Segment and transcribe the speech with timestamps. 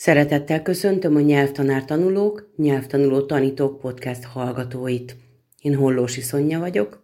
[0.00, 5.16] Szeretettel köszöntöm a nyelvtanár tanulók, nyelvtanuló tanítók podcast hallgatóit.
[5.62, 7.02] Én Hollósi Szonya vagyok,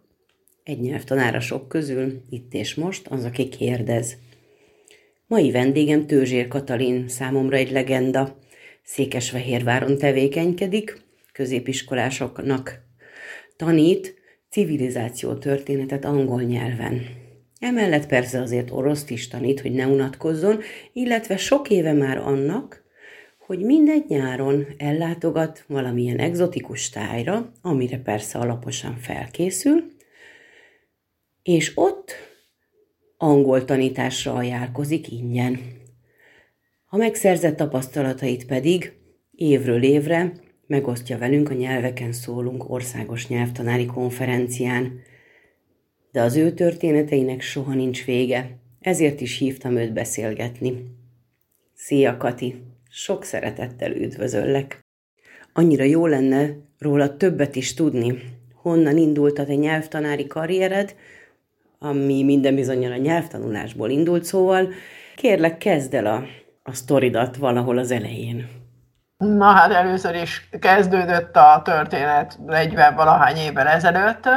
[0.63, 4.17] egy nyelvtanára sok közül, itt és most, az, aki kérdez.
[5.27, 8.37] Mai vendégem Tőzsér Katalin, számomra egy legenda.
[8.83, 11.01] Székesfehérváron tevékenykedik,
[11.33, 12.81] középiskolásoknak
[13.55, 14.15] tanít
[14.49, 17.01] civilizáció történetet angol nyelven.
[17.59, 20.59] Emellett persze azért oroszt is tanít, hogy ne unatkozzon,
[20.93, 22.85] illetve sok éve már annak,
[23.47, 29.91] hogy mindegy nyáron ellátogat valamilyen egzotikus tájra, amire persze alaposan felkészül,
[31.43, 32.11] és ott
[33.17, 35.59] angol tanításra ajánlkozik ingyen.
[36.89, 38.93] A megszerzett tapasztalatait pedig
[39.35, 40.33] évről évre
[40.65, 44.99] megosztja velünk a Nyelveken szólunk országos nyelvtanári konferencián.
[46.11, 50.95] De az ő történeteinek soha nincs vége, ezért is hívtam őt beszélgetni.
[51.73, 52.66] Szia, Kati!
[52.99, 54.85] Sok szeretettel üdvözöllek.
[55.53, 56.47] Annyira jó lenne
[56.79, 58.37] róla többet is tudni.
[58.61, 60.95] Honnan indult a te nyelvtanári karriered,
[61.79, 64.67] ami minden bizonyal a nyelvtanulásból indult, szóval
[65.15, 66.23] kérlek, kezd el a,
[66.63, 68.49] a sztoridat valahol az elején.
[69.17, 74.29] Na hát először is kezdődött a történet 40 valahány évvel ezelőtt.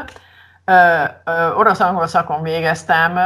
[1.56, 3.16] Orosz-angol szakon végeztem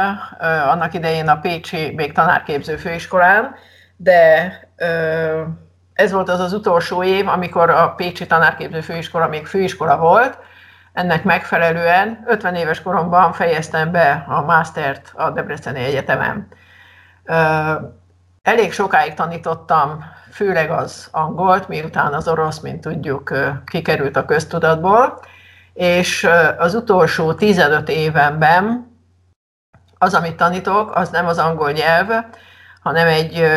[0.69, 3.55] annak idején a Pécsi még tanárképző főiskolán,
[3.97, 4.64] de
[5.93, 10.37] ez volt az az utolsó év, amikor a Pécsi Tanárképző Főiskola még főiskola volt.
[10.93, 16.47] Ennek megfelelően 50 éves koromban fejeztem be a mástert a Debreceni Egyetemen.
[18.41, 23.31] Elég sokáig tanítottam, főleg az angolt, miután az orosz, mint tudjuk,
[23.65, 25.19] kikerült a köztudatból,
[25.73, 28.93] és az utolsó 15 évenben
[29.97, 32.07] az, amit tanítok, az nem az angol nyelv,
[32.85, 33.47] hanem egy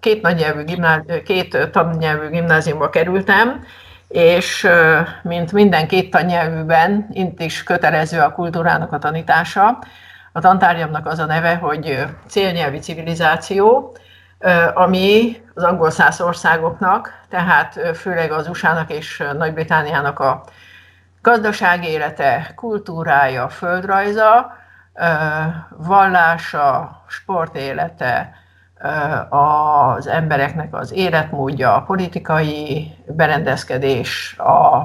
[0.00, 3.64] két, nagynyelvű gimnázi- két tannyelvű gimnáziumba kerültem,
[4.08, 4.68] és
[5.22, 9.78] mint minden két tannyelvűben, itt is kötelező a kultúrának a tanítása.
[10.32, 13.96] A tantárgyamnak az a neve, hogy célnyelvi civilizáció,
[14.74, 20.44] ami az angol száz országoknak, tehát főleg az USA-nak és Nagy-Britániának a
[21.20, 24.56] gazdasági élete, kultúrája, földrajza,
[25.70, 28.40] vallása, sportélete,
[29.28, 34.82] az embereknek az életmódja, a politikai berendezkedés, a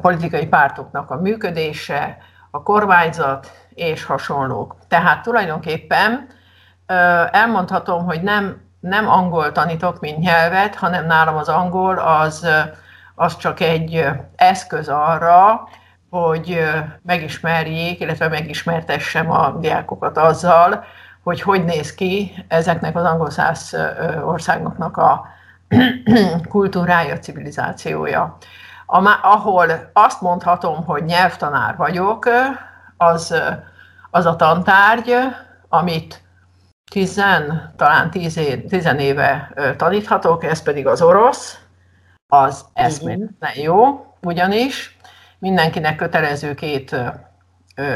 [0.00, 2.16] politikai pártoknak a működése,
[2.50, 4.76] a kormányzat és hasonlók.
[4.88, 6.26] Tehát tulajdonképpen
[7.30, 12.46] elmondhatom, hogy nem, nem angol tanítok, mint nyelvet, hanem nálam az angol az,
[13.14, 15.68] az csak egy eszköz arra,
[16.10, 16.60] hogy
[17.02, 20.84] megismerjék, illetve megismertessem a diákokat azzal,
[21.30, 23.76] hogy hogy néz ki ezeknek az angol száz
[24.24, 25.26] országoknak a
[26.48, 28.36] kultúrája, civilizációja.
[29.22, 32.28] ahol azt mondhatom, hogy nyelvtanár vagyok,
[32.96, 33.34] az,
[34.10, 35.14] az a tantárgy,
[35.68, 36.22] amit
[36.90, 41.58] tizen, talán tíz év, tizen éve taníthatok, ez pedig az orosz,
[42.26, 44.96] az eszméletlen jó, ugyanis
[45.38, 46.96] mindenkinek kötelező két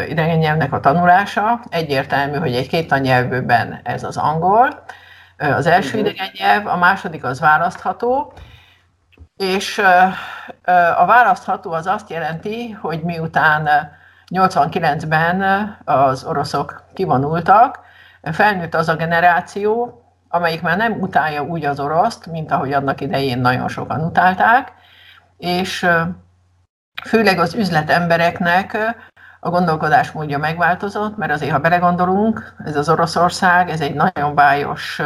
[0.09, 1.61] idegen nyelvnek a tanulása.
[1.69, 4.85] Egyértelmű, hogy egy két nyelvűben ez az angol.
[5.39, 6.07] Az első mhm.
[6.07, 8.33] idegen nyelv, a második az választható,
[9.37, 9.79] és
[10.97, 13.69] a választható az azt jelenti, hogy miután
[14.35, 17.79] 89-ben az oroszok kivonultak,
[18.23, 23.39] felnőtt az a generáció, amelyik már nem utálja úgy az oroszt, mint ahogy annak idején
[23.39, 24.73] nagyon sokan utálták,
[25.39, 25.87] és
[27.05, 28.77] főleg az üzletembereknek
[29.45, 35.03] a gondolkodásmódja megváltozott, mert azért, ha belegondolunk, ez az Oroszország, ez egy nagyon bájos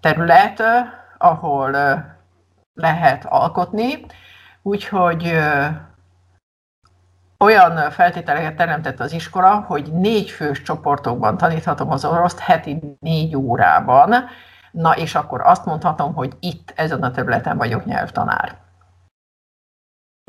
[0.00, 0.62] terület,
[1.18, 1.70] ahol
[2.74, 4.06] lehet alkotni,
[4.62, 5.38] úgyhogy
[7.38, 14.14] olyan feltételeket teremtett az iskola, hogy négy fős csoportokban taníthatom az oroszt heti négy órában,
[14.70, 18.65] na és akkor azt mondhatom, hogy itt ezen a területen vagyok nyelvtanár.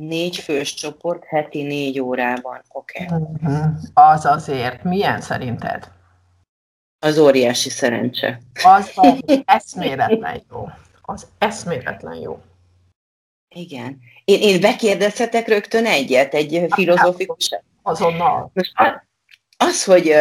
[0.02, 2.62] Négy fős csoport heti négy órában.
[2.70, 3.04] Oké.
[3.04, 3.22] Okay.
[3.22, 3.66] Uh-huh.
[3.94, 4.84] Az azért.
[4.84, 5.92] Milyen szerinted?
[7.00, 8.42] Az óriási szerencse.
[8.78, 8.92] Az,
[9.46, 10.70] eszméletlen jó.
[11.02, 12.42] Az eszméletlen jó.
[13.56, 14.00] Igen.
[14.26, 17.50] Én, én bekérdezhetek rögtön egyet, egy filozófikus...
[17.82, 18.52] Azonnal.
[18.54, 18.74] Most
[19.58, 20.14] az, hogy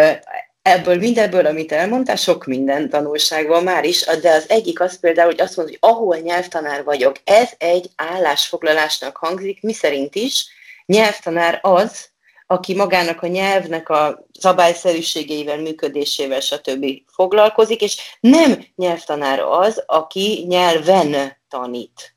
[0.67, 5.31] ebből mindebből, amit elmondtál, sok minden tanulság van már is, de az egyik az például,
[5.31, 10.47] hogy azt mondod, hogy ahol nyelvtanár vagyok, ez egy állásfoglalásnak hangzik, mi szerint is,
[10.87, 12.09] nyelvtanár az,
[12.47, 16.87] aki magának a nyelvnek a szabályszerűségeivel, működésével, stb.
[17.07, 22.15] foglalkozik, és nem nyelvtanár az, aki nyelven tanít.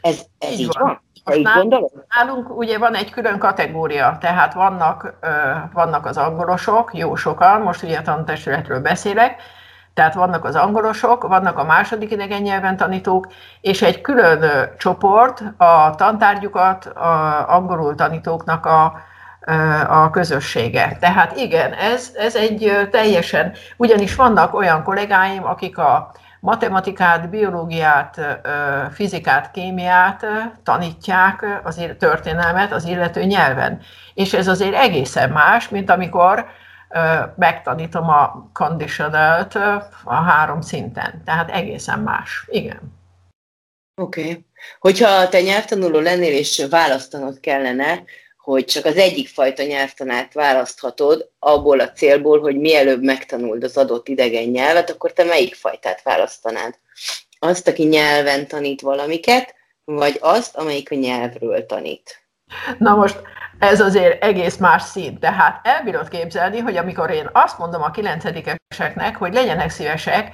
[0.00, 0.82] Ez, ez így, így van?
[0.82, 1.05] van?
[1.34, 5.14] Nálunk, nálunk ugye van egy külön kategória, tehát vannak,
[5.72, 9.40] vannak az angolosok, jó sokan, most ugye a tantestületről beszélek,
[9.94, 13.26] tehát vannak az angolosok, vannak a második idegen nyelven tanítók,
[13.60, 19.00] és egy külön csoport a tantárgyukat a angolul tanítóknak a,
[19.88, 20.96] a közössége.
[21.00, 28.20] Tehát igen, ez, ez egy teljesen, ugyanis vannak olyan kollégáim, akik a matematikát, biológiát,
[28.92, 30.26] fizikát, kémiát
[30.62, 33.80] tanítják, az történelmet az illető nyelven.
[34.14, 36.46] És ez azért egészen más, mint amikor
[37.36, 39.46] megtanítom a conditional
[40.04, 41.22] a három szinten.
[41.24, 42.44] Tehát egészen más.
[42.48, 42.94] Igen.
[44.00, 44.20] Oké.
[44.20, 44.44] Okay.
[44.78, 48.02] Hogyha te nyelvtanuló lennél és választanod kellene,
[48.46, 54.08] hogy csak az egyik fajta nyelvtanát választhatod, abból a célból, hogy mielőbb megtanuld az adott
[54.08, 56.74] idegen nyelvet, akkor te melyik fajtát választanád?
[57.38, 59.54] Azt, aki nyelven tanít valamiket,
[59.84, 62.22] vagy azt, amelyik a nyelvről tanít?
[62.78, 63.20] Na most
[63.58, 65.20] ez azért egész más szint.
[65.20, 70.32] Tehát elbírod képzelni, hogy amikor én azt mondom a kilencedikeseknek, hogy legyenek szívesek,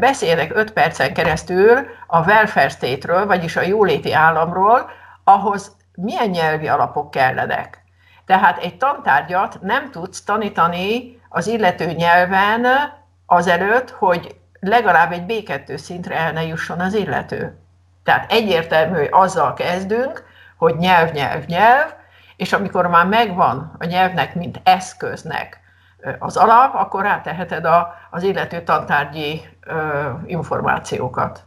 [0.00, 4.90] beszélnek öt percen keresztül a welfare state-ről, vagyis a jóléti államról,
[5.24, 7.82] ahhoz milyen nyelvi alapok kellenek.
[8.26, 12.66] Tehát egy tantárgyat nem tudsz tanítani az illető nyelven
[13.26, 17.58] azelőtt, hogy legalább egy B2 szintre el ne jusson az illető.
[18.04, 20.24] Tehát egyértelmű, hogy azzal kezdünk,
[20.56, 21.92] hogy nyelv, nyelv, nyelv,
[22.36, 25.60] és amikor már megvan a nyelvnek, mint eszköznek
[26.18, 31.44] az alap, akkor ráteheted a, az illető tantárgyi ö, információkat.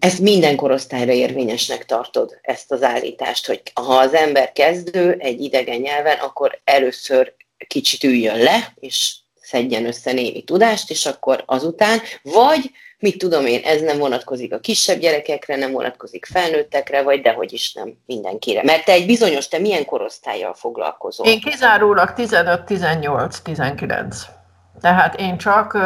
[0.00, 5.80] Ezt minden korosztályra érvényesnek tartod, ezt az állítást, hogy ha az ember kezdő egy idegen
[5.80, 7.34] nyelven, akkor először
[7.66, 13.60] kicsit üljön le, és szedjen össze némi tudást, és akkor azután, vagy mit tudom én,
[13.64, 18.62] ez nem vonatkozik a kisebb gyerekekre, nem vonatkozik felnőttekre, vagy dehogy is nem mindenkire.
[18.62, 21.26] Mert te egy bizonyos, te milyen korosztályjal foglalkozol?
[21.26, 24.16] Én kizárólag 15, 18, 19.
[24.80, 25.78] Tehát én csak,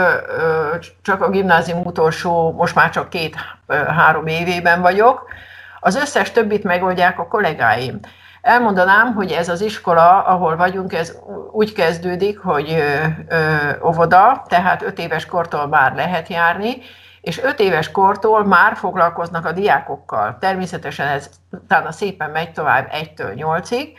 [1.03, 5.29] csak a gimnázium utolsó, most már csak két-három évében vagyok.
[5.81, 8.01] Az összes többit megoldják a kollégáim.
[8.41, 11.17] Elmondanám, hogy ez az iskola, ahol vagyunk, ez
[11.53, 16.77] úgy kezdődik, hogy ö, ö, óvoda, tehát öt éves kortól már lehet járni,
[17.21, 20.37] és öt éves kortól már foglalkoznak a diákokkal.
[20.41, 23.99] Természetesen ez utána szépen megy tovább egytől nyolcig,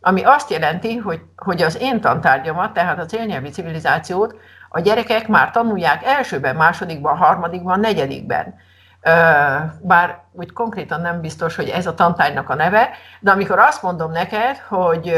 [0.00, 4.34] ami azt jelenti, hogy, hogy az én tantárgyamat, tehát a célnyelvi civilizációt
[4.76, 8.54] a gyerekek már tanulják elsőben, másodikban, harmadikban, negyedikben.
[9.80, 12.90] Bár úgy konkrétan nem biztos, hogy ez a tantárgynak a neve,
[13.20, 15.14] de amikor azt mondom neked, hogy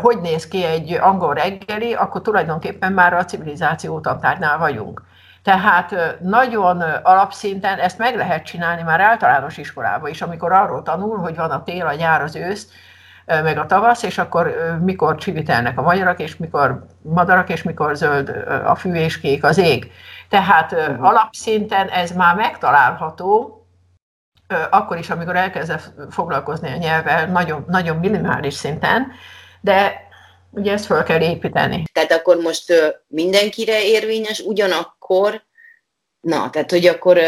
[0.00, 5.02] hogy néz ki egy angol reggeli, akkor tulajdonképpen már a civilizáció tantárnál vagyunk.
[5.42, 11.36] Tehát nagyon alapszinten ezt meg lehet csinálni már általános iskolában is, amikor arról tanul, hogy
[11.36, 12.66] van a tél, a nyár, az ősz,
[13.26, 18.28] meg a tavasz, és akkor mikor csivitelnek a magyarak, és mikor madarak, és mikor zöld
[18.64, 19.92] a fű és kék az ég.
[20.28, 21.04] Tehát uh-huh.
[21.04, 23.56] alapszinten ez már megtalálható,
[24.70, 29.12] akkor is, amikor elkezdesz foglalkozni a nyelvvel, nagyon, nagyon minimális szinten,
[29.60, 29.92] de
[30.50, 31.82] ugye ezt fel kell építeni.
[31.92, 32.72] Tehát akkor most
[33.06, 35.42] mindenkire érvényes, ugyanakkor
[36.22, 37.18] Na, tehát, hogy akkor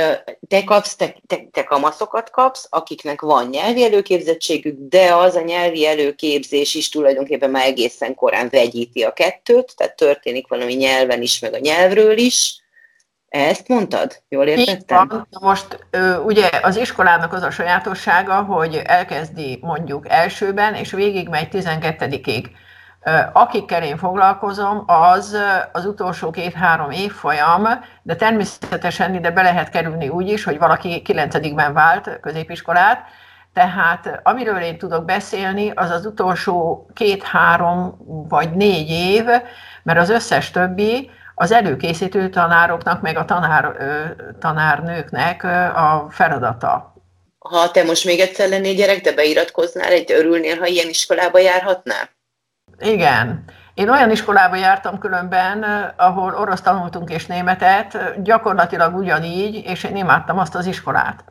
[0.48, 5.86] te kapsz, te, te, te kamaszokat kapsz, akiknek van nyelvi előképzettségük, de az a nyelvi
[5.86, 11.54] előképzés is tulajdonképpen már egészen korán vegyíti a kettőt, tehát történik valami nyelven is, meg
[11.54, 12.62] a nyelvről is.
[13.28, 14.22] Ezt mondtad?
[14.28, 15.08] Jól értettem?
[15.08, 15.28] Van.
[15.40, 15.78] Most
[16.24, 22.44] ugye az iskolának az a sajátossága, hogy elkezdi mondjuk elsőben, és végig megy 12-ig.
[23.32, 25.36] Akikkel én foglalkozom, az
[25.72, 27.68] az utolsó két-három évfolyam,
[28.02, 33.06] de természetesen ide be lehet kerülni úgy is, hogy valaki kilencedikben vált középiskolát,
[33.52, 37.96] tehát amiről én tudok beszélni, az az utolsó két-három
[38.28, 39.24] vagy négy év,
[39.82, 43.76] mert az összes többi az előkészítő tanároknak, meg a tanár,
[44.40, 45.44] tanárnőknek
[45.74, 46.94] a feladata.
[47.38, 52.08] Ha te most még egyszer lennél gyerek, te beiratkoznál, egy örülnél, ha ilyen iskolába járhatnál?
[52.78, 53.44] Igen.
[53.74, 55.64] Én olyan iskolába jártam különben,
[55.96, 61.24] ahol orosz tanultunk és németet, gyakorlatilag ugyanígy, és én imádtam azt az iskolát.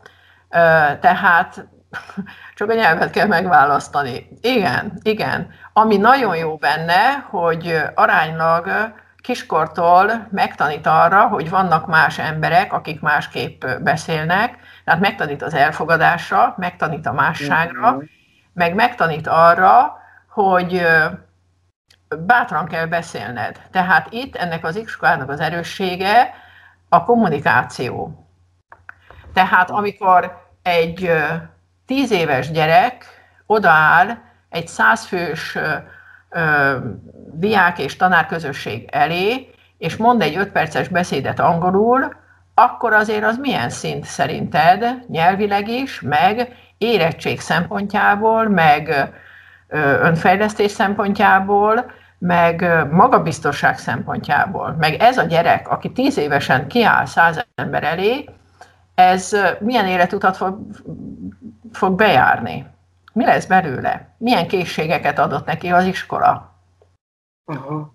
[0.99, 1.67] Tehát
[2.55, 4.27] csak a nyelvet kell megválasztani.
[4.41, 5.47] Igen, igen.
[5.73, 13.65] Ami nagyon jó benne, hogy aránylag kiskortól megtanít arra, hogy vannak más emberek, akik másképp
[13.65, 18.05] beszélnek, tehát megtanít az elfogadásra, megtanít a másságra, mm-hmm.
[18.53, 19.97] meg megtanít arra,
[20.29, 20.85] hogy
[22.19, 23.61] bátran kell beszélned.
[23.71, 26.33] Tehát itt ennek az iskolának az erőssége
[26.89, 28.27] a kommunikáció.
[29.33, 31.11] Tehát amikor egy
[31.85, 33.05] tíz éves gyerek
[33.45, 34.17] odaáll
[34.49, 35.57] egy százfős
[37.33, 42.15] diák és tanárközösség elé, és mond egy öt perces beszédet angolul,
[42.53, 49.13] akkor azért az milyen szint szerinted, nyelvileg is, meg érettség szempontjából, meg
[50.01, 51.91] önfejlesztés szempontjából,
[52.25, 58.29] meg magabiztosság szempontjából, meg ez a gyerek, aki tíz évesen kiáll száz ember elé,
[58.95, 60.59] ez milyen életutat fog,
[61.71, 62.65] fog bejárni?
[63.13, 64.15] Mi lesz belőle?
[64.17, 66.55] Milyen készségeket adott neki az iskola?
[67.45, 67.93] Aha.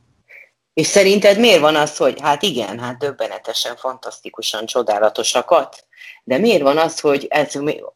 [0.72, 5.86] És szerinted miért van az, hogy hát igen, hát döbbenetesen, fantasztikusan csodálatosakat,
[6.24, 7.52] de miért van az, hogy ez,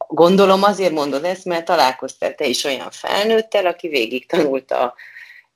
[0.07, 4.93] gondolom azért mondod ezt, mert találkoztál te is olyan felnőttel, aki végig tanulta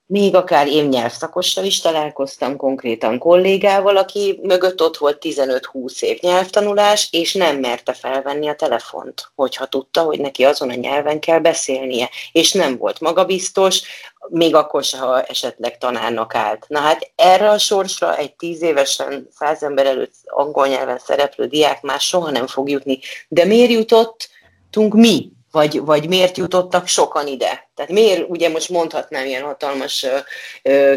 [0.10, 7.08] még akár én nyelvszakossal is találkoztam, konkrétan kollégával, aki mögött ott volt 15-20 év nyelvtanulás,
[7.12, 12.10] és nem merte felvenni a telefont, hogyha tudta, hogy neki azon a nyelven kell beszélnie,
[12.32, 13.82] és nem volt magabiztos,
[14.30, 16.66] még akkor se, ha esetleg tanárnak állt.
[16.68, 21.82] Na hát erre a sorsra egy tíz évesen száz ember előtt angol nyelven szereplő diák
[21.82, 23.00] már soha nem fog jutni.
[23.28, 27.70] De miért jutottunk mi vagy, vagy miért jutottak sokan ide?
[27.76, 30.06] Tehát miért, ugye most mondhatnám ilyen hatalmas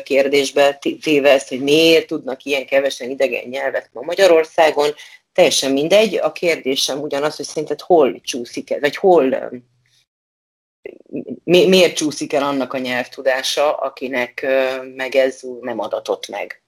[0.03, 4.89] kérdésbe téve ezt, hogy miért tudnak ilyen kevesen idegen nyelvet ma Magyarországon,
[5.33, 6.15] teljesen mindegy.
[6.15, 9.51] A kérdésem ugyanaz, hogy szerinted hol csúszik ez, vagy hol,
[11.45, 14.47] mi, miért csúszik el annak a nyelvtudása, akinek
[14.97, 16.63] meg ez nem adatott meg?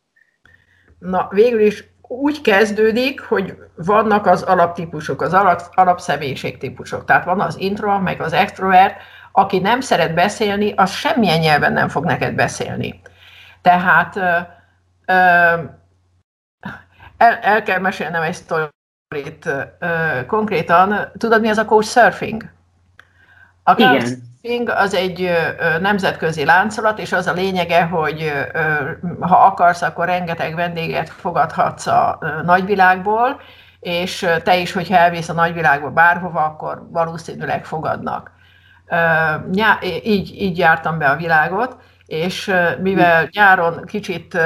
[0.98, 1.84] Na, végül is
[2.20, 7.04] úgy kezdődik, hogy vannak az alaptípusok, az alap, alapszemélyiségtípusok.
[7.04, 8.96] Tehát van az intro, meg az extrovert,
[9.32, 13.00] aki nem szeret beszélni, az semmilyen nyelven nem fog neked beszélni.
[13.62, 14.36] Tehát ö,
[15.06, 15.14] ö,
[17.16, 19.46] el, el kell mesélnem egy sztorit
[19.78, 21.10] ö, konkrétan.
[21.18, 22.42] Tudod, mi az a couchsurfing?
[23.62, 25.30] A Igen Ping az egy
[25.80, 28.32] nemzetközi láncolat, és az a lényege, hogy
[29.20, 33.40] ha akarsz, akkor rengeteg vendéget fogadhatsz a nagyvilágból,
[33.80, 38.30] és te is, hogyha elvész a nagyvilágba bárhova, akkor valószínűleg fogadnak.
[40.02, 44.38] Így, így jártam be a világot, és mivel nyáron kicsit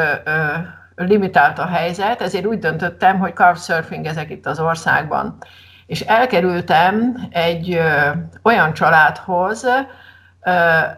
[0.97, 5.38] limitált a helyzet, ezért úgy döntöttem, hogy couchsurfing ezek itt az országban
[5.87, 8.11] és elkerültem egy ö,
[8.43, 9.81] olyan családhoz, ö,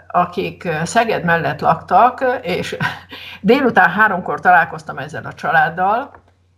[0.08, 2.76] akik Szeged mellett laktak, és
[3.40, 6.10] délután háromkor találkoztam ezzel a családdal,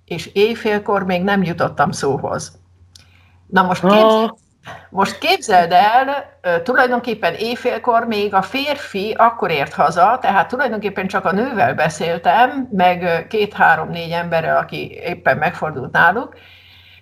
[0.05, 2.59] és éjfélkor még nem jutottam szóhoz.
[3.47, 4.31] Na most képzeld,
[4.91, 6.25] most képzeld el,
[6.63, 13.27] tulajdonképpen éjfélkor még a férfi akkor ért haza, tehát tulajdonképpen csak a nővel beszéltem, meg
[13.29, 16.35] két-három-négy emberrel, aki éppen megfordult náluk,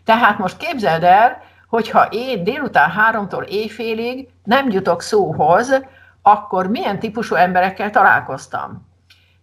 [0.08, 5.80] tehát most képzeld el, hogyha én délután háromtól éjfélig nem jutok szóhoz,
[6.22, 8.88] akkor milyen típusú emberekkel találkoztam.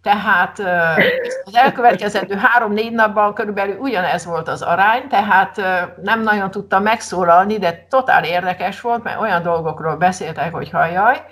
[0.02, 0.58] Tehát
[1.44, 5.56] az elkövetkezendő három-négy napban körülbelül ugyanez volt az arány, tehát
[6.02, 11.22] nem nagyon tudtam megszólalni, de totál érdekes volt, mert olyan dolgokról beszéltek, hogy hajjaj.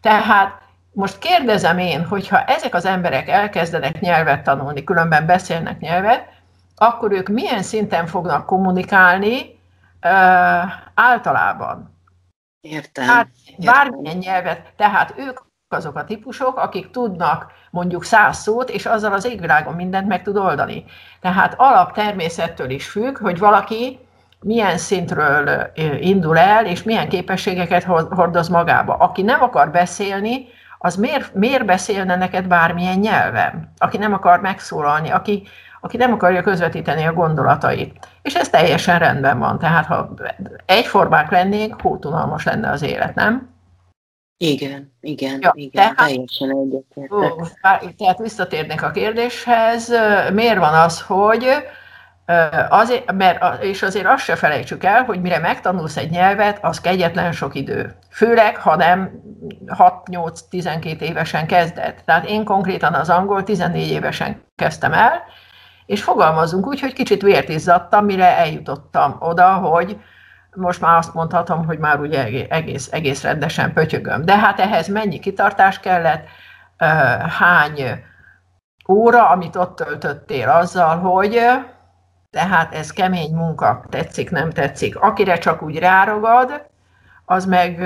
[0.00, 0.58] Tehát
[0.92, 6.32] most kérdezem én, hogyha ezek az emberek elkezdenek nyelvet tanulni, különben beszélnek nyelvet,
[6.76, 9.60] akkor ők milyen szinten fognak kommunikálni
[10.94, 11.92] általában.
[12.60, 13.04] Értem.
[13.04, 13.28] Hát
[13.58, 19.24] bármilyen nyelvet, tehát ők azok a típusok, akik tudnak mondjuk száz szót, és azzal az
[19.24, 20.84] égvilágon mindent meg tud oldani.
[21.20, 23.98] Tehát alap természettől is függ, hogy valaki
[24.40, 28.94] milyen szintről indul el, és milyen képességeket hordoz magába.
[28.94, 30.46] Aki nem akar beszélni,
[30.78, 33.72] az miért, miért beszélne neked bármilyen nyelven?
[33.78, 35.46] Aki nem akar megszólalni, aki,
[35.84, 38.08] aki nem akarja közvetíteni a gondolatait.
[38.22, 39.58] És ez teljesen rendben van.
[39.58, 40.14] Tehát ha
[40.66, 43.52] egyformák lennénk, hótunalmas lenne az élet, nem?
[44.36, 47.94] Igen, igen, ja, igen, tehát, teljesen egyetértek.
[47.96, 49.92] Tehát visszatérnék a kérdéshez,
[50.32, 51.46] miért van az, hogy
[52.68, 57.32] Azért, mert, és azért azt se felejtsük el, hogy mire megtanulsz egy nyelvet, az kegyetlen
[57.32, 57.94] sok idő.
[58.10, 59.10] Főleg, ha nem
[59.66, 62.02] 6-8-12 évesen kezded.
[62.04, 65.22] Tehát én konkrétan az angol 14 évesen kezdtem el,
[65.86, 70.00] és fogalmazunk úgy, hogy kicsit vért izzadtam, mire eljutottam oda, hogy
[70.54, 74.24] most már azt mondhatom, hogy már ugye egész, egész rendesen pötyögöm.
[74.24, 76.26] De hát ehhez mennyi kitartás kellett,
[77.38, 78.04] hány
[78.88, 81.40] óra, amit ott töltöttél azzal, hogy
[82.30, 84.96] tehát ez kemény munka, tetszik, nem tetszik.
[84.96, 86.66] Akire csak úgy ráragad,
[87.24, 87.82] az meg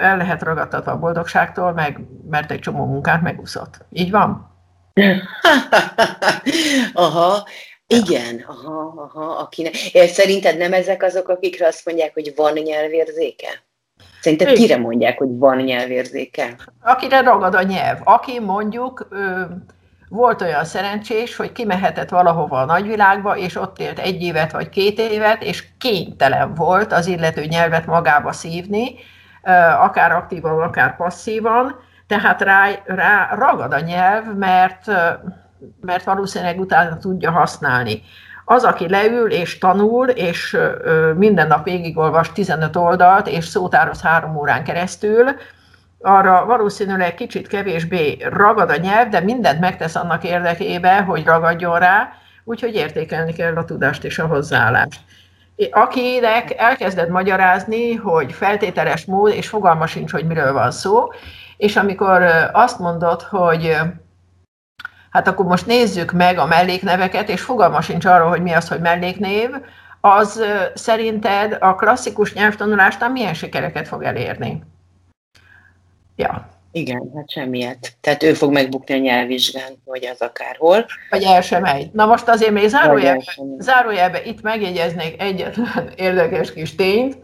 [0.00, 3.84] el lehet ragadtatva a boldogságtól, meg, mert egy csomó munkát megúszott.
[3.90, 4.51] Így van?
[6.92, 7.46] aha,
[7.86, 9.74] igen, aha, aha, akinek.
[10.06, 13.48] Szerinted nem ezek azok, akikre azt mondják, hogy van nyelvérzéke?
[14.20, 14.60] Szerinted Igen.
[14.60, 16.56] kire mondják, hogy van nyelvérzéke?
[16.80, 17.98] Akire ragad a nyelv.
[18.04, 19.08] Aki mondjuk
[20.08, 24.98] volt olyan szerencsés, hogy kimehetett valahova a nagyvilágba, és ott élt egy évet vagy két
[24.98, 28.94] évet, és kénytelen volt az illető nyelvet magába szívni,
[29.80, 31.80] akár aktívan, akár passzívan,
[32.12, 34.86] tehát rá, rá ragad a nyelv, mert,
[35.80, 38.02] mert valószínűleg utána tudja használni.
[38.44, 40.56] Az, aki leül és tanul, és
[41.16, 45.24] minden nap végigolvas 15 oldalt, és szótároz három órán keresztül,
[46.00, 52.12] arra valószínűleg kicsit kevésbé ragad a nyelv, de mindent megtesz annak érdekében, hogy ragadjon rá,
[52.44, 55.00] úgyhogy értékelni kell a tudást és a hozzáállást.
[55.70, 61.08] Akinek elkezded magyarázni, hogy feltételes mód, és fogalma sincs, hogy miről van szó,
[61.62, 63.76] és amikor azt mondod, hogy
[65.10, 68.80] hát akkor most nézzük meg a mellékneveket, és fogalma sincs arról, hogy mi az, hogy
[68.80, 69.50] melléknév,
[70.00, 70.42] az
[70.74, 74.62] szerinted a klasszikus nyelvtanulásnál milyen sikereket fog elérni?
[76.16, 76.48] Ja.
[76.72, 77.92] Igen, hát semmiet.
[78.00, 80.86] Tehát ő fog megbukni a nyelvvizsgán, vagy az akárhol.
[81.10, 81.90] Vagy el sem megy.
[81.92, 87.16] Na most azért még zárójelbe, zárójelbe itt megjegyeznék egyetlen érdekes kis tényt.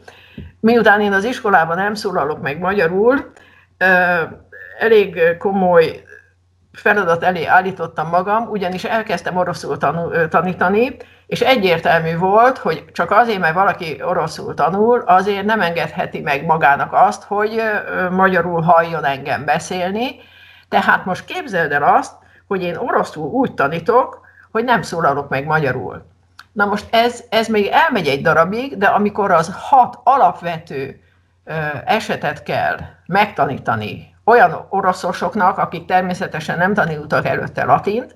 [0.61, 3.33] Miután én az iskolában nem szólalok meg magyarul,
[4.79, 6.03] elég komoly
[6.73, 9.77] feladat elé állítottam magam, ugyanis elkezdtem oroszul
[10.29, 16.45] tanítani, és egyértelmű volt, hogy csak azért, mert valaki oroszul tanul, azért nem engedheti meg
[16.45, 17.63] magának azt, hogy
[18.11, 20.21] magyarul halljon engem beszélni.
[20.69, 22.13] Tehát most képzeld el azt,
[22.47, 26.07] hogy én oroszul úgy tanítok, hogy nem szólalok meg magyarul.
[26.53, 31.01] Na most ez, ez még elmegy egy darabig, de amikor az hat alapvető
[31.85, 38.15] esetet kell megtanítani olyan oroszosoknak, akik természetesen nem tanultak előtte latint,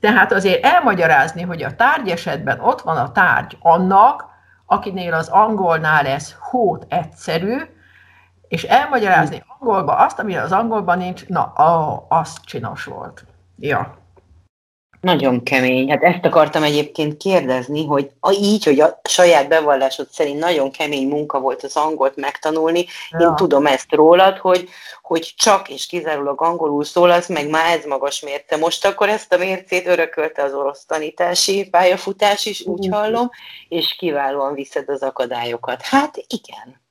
[0.00, 4.24] tehát azért elmagyarázni, hogy a tárgy esetben ott van a tárgy annak,
[4.66, 7.56] akinél az angolnál ez hót egyszerű,
[8.48, 11.42] és elmagyarázni angolba azt, ami az angolban nincs, na,
[12.08, 13.24] az csinos volt.
[13.58, 14.03] Ja.
[15.04, 15.90] Nagyon kemény.
[15.90, 21.08] Hát ezt akartam egyébként kérdezni, hogy a, így, hogy a saját bevallásod szerint nagyon kemény
[21.08, 22.86] munka volt az angolt megtanulni.
[23.10, 23.18] Ja.
[23.28, 24.68] Én tudom ezt rólad, hogy,
[25.02, 28.56] hogy csak és kizárólag angolul szólasz, meg már ez magas mérte.
[28.56, 33.30] Most akkor ezt a mércét örökölte az orosz tanítási pályafutás is, úgy hallom,
[33.68, 35.82] és kiválóan viszed az akadályokat.
[35.82, 36.82] Hát igen.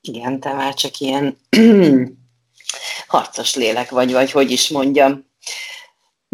[0.00, 1.38] Igen, te már csak ilyen
[3.06, 5.32] harcos lélek vagy, vagy hogy is mondjam.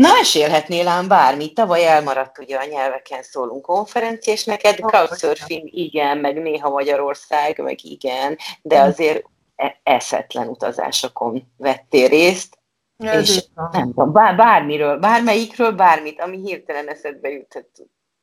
[0.01, 1.55] Na, mesélhetnél ám bármit.
[1.55, 7.85] Tavaly elmaradt ugye a nyelveken szólunk konferencia, és neked couchsurfing igen, meg néha Magyarország, meg
[7.85, 9.25] igen, de azért
[9.57, 12.59] e- eszetlen utazásokon vettél részt.
[12.97, 17.69] Ez és nem tudom, bár, bármiről, bármelyikről, bármit, ami hirtelen eszedbe jut, hát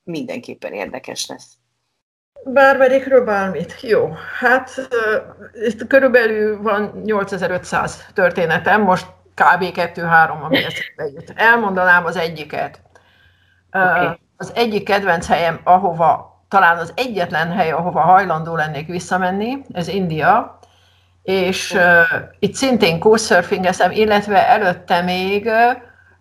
[0.03, 1.47] mindenképpen érdekes lesz.
[2.43, 3.81] Bármelyikről bármit.
[3.81, 4.09] Jó,
[4.39, 9.05] hát uh, itt körülbelül van 8500 történetem, most
[9.37, 9.63] kb.
[9.63, 11.33] 2-3, ami eszembe jut.
[11.35, 12.81] Elmondanám az egyiket.
[13.71, 14.19] Okay.
[14.37, 20.59] Az egyik kedvenc helyem, ahova, talán az egyetlen hely, ahova hajlandó lennék visszamenni, ez India,
[21.23, 21.81] és uh,
[22.39, 25.45] itt szintén couchsurfingezem, illetve előtte még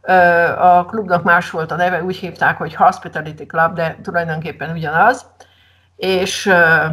[0.03, 5.27] uh, a klubnak más volt a neve, úgy hívták, hogy Hospitality Club, de tulajdonképpen ugyanaz,
[5.97, 6.85] és uh,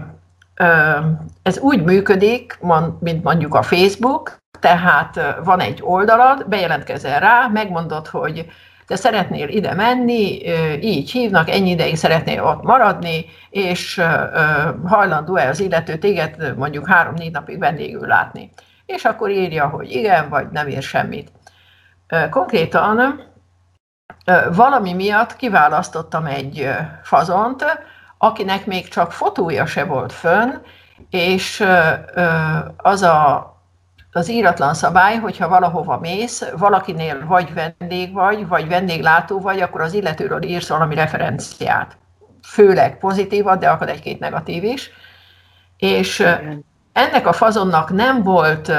[0.60, 1.06] uh,
[1.44, 2.60] ez úgy működik,
[3.00, 8.46] mint mondjuk a Facebook, tehát van egy oldalad, bejelentkezel rá, megmondod, hogy
[8.88, 10.42] te szeretnél ide menni,
[10.82, 14.02] így hívnak, ennyi ideig szeretnél ott maradni, és
[14.86, 18.50] hajlandó-e az illető téged mondjuk három-négy napig vendégül látni.
[18.86, 21.32] És akkor írja, hogy igen, vagy nem ír semmit.
[22.30, 23.24] Konkrétan
[24.52, 26.70] valami miatt kiválasztottam egy
[27.02, 27.66] fazont,
[28.18, 30.52] akinek még csak fotója se volt fönn,
[31.10, 31.66] és
[32.78, 33.52] az a
[34.14, 39.94] az íratlan szabály, hogyha valahova mész, valakinél vagy vendég vagy, vagy vendéglátó vagy, akkor az
[39.94, 41.98] illetőről írsz valami referenciát.
[42.48, 44.90] főleg pozitívat, de akad egy-két negatív is.
[45.78, 46.26] És
[46.94, 48.72] ennek a fazonnak nem volt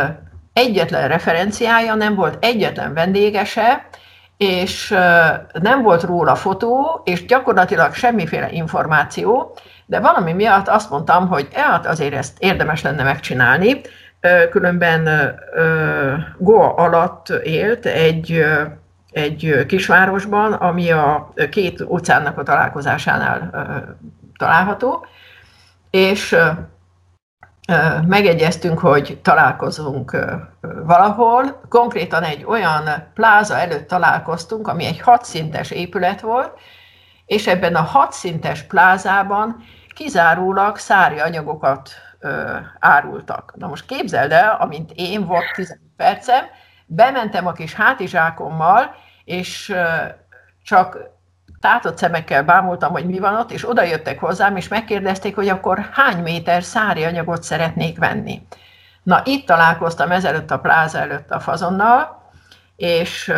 [0.53, 3.87] egyetlen referenciája, nem volt egyetlen vendégese,
[4.37, 4.89] és
[5.53, 11.87] nem volt róla fotó, és gyakorlatilag semmiféle információ, de valami miatt azt mondtam, hogy hát
[11.87, 13.81] azért ezt érdemes lenne megcsinálni,
[14.51, 15.35] különben
[16.39, 18.45] Goa alatt élt egy,
[19.11, 23.51] egy kisvárosban, ami a két óceánnak a találkozásánál
[24.39, 25.07] található,
[25.91, 26.37] és
[28.07, 30.17] megegyeztünk, hogy találkozunk
[30.85, 31.61] valahol.
[31.69, 32.83] Konkrétan egy olyan
[33.15, 36.53] pláza előtt találkoztunk, ami egy hatszintes épület volt,
[37.27, 39.57] és ebben a hatszintes plázában
[39.95, 41.91] kizárólag szári anyagokat
[42.79, 43.53] árultak.
[43.57, 46.45] Na most képzeld el, amint én volt 15 percem,
[46.87, 49.75] bementem a kis hátizsákommal, és
[50.63, 50.99] csak
[51.61, 55.89] tátott szemekkel bámultam, hogy mi van ott, és oda jöttek hozzám, és megkérdezték, hogy akkor
[55.93, 58.47] hány méter szári anyagot szeretnék venni.
[59.03, 62.23] Na, itt találkoztam ezelőtt a pláza előtt a fazonnal,
[62.77, 63.33] és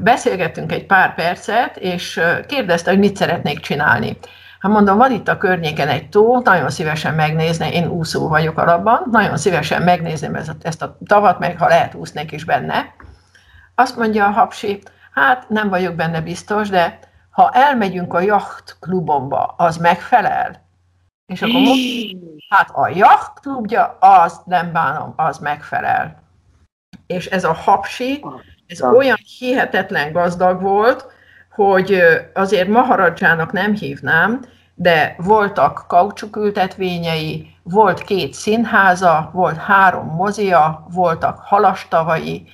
[0.00, 4.18] beszélgettünk egy pár percet, és kérdezte, hogy mit szeretnék csinálni.
[4.62, 9.02] Hát mondom, van itt a környéken egy tó, nagyon szívesen megnézni, én úszó vagyok alapban,
[9.10, 12.94] nagyon szívesen megnézném ezt a tavat, meg ha lehet úsznék is benne.
[13.74, 16.98] Azt mondja a hapsi, hát nem vagyok benne biztos, de
[17.30, 20.66] ha elmegyünk a jacht klubomba, az megfelel?
[21.26, 21.76] És akkor mondom,
[22.48, 26.22] hát a jacht klubja, az nem bánom, az megfelel.
[27.06, 28.24] És ez a hapsi,
[28.66, 31.11] ez olyan hihetetlen gazdag volt,
[31.54, 32.02] hogy
[32.34, 34.40] azért Maharadzsának nem hívnám,
[34.74, 42.48] de voltak kaucsukültetvényei, volt két színháza, volt három mozia, voltak halastavai,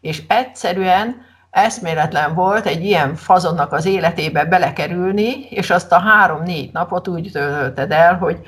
[0.00, 7.08] és egyszerűen eszméletlen volt egy ilyen fazonnak az életébe belekerülni, és azt a három-négy napot
[7.08, 8.40] úgy töltötted el, hogy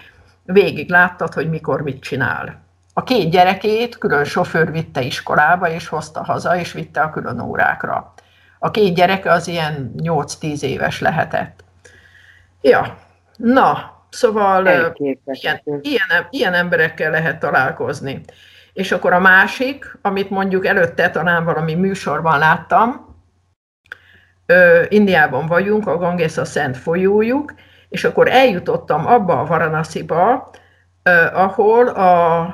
[0.45, 2.63] végig láttad, hogy mikor mit csinál.
[2.93, 8.14] A két gyerekét külön sofőr vitte iskolába, és hozta haza, és vitte a külön órákra.
[8.65, 11.65] A két gyereke az ilyen 8-10 éves lehetett.
[12.61, 12.99] Ja,
[13.37, 18.21] na, szóval ilyen, ilyen, ilyen emberekkel lehet találkozni.
[18.73, 23.17] És akkor a másik, amit mondjuk előtte talán valami műsorban láttam,
[24.89, 27.55] Indiában vagyunk, a Ganges a szent folyójuk,
[27.89, 30.51] és akkor eljutottam abba a Varanasiba,
[31.33, 32.47] ahol a,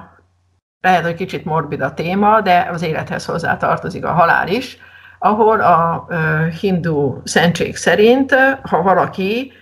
[0.80, 4.78] lehet, hogy kicsit morbid a téma, de az élethez hozzá tartozik a halál is,
[5.22, 6.06] ahol a
[6.60, 9.52] hindu szentség szerint, ha valaki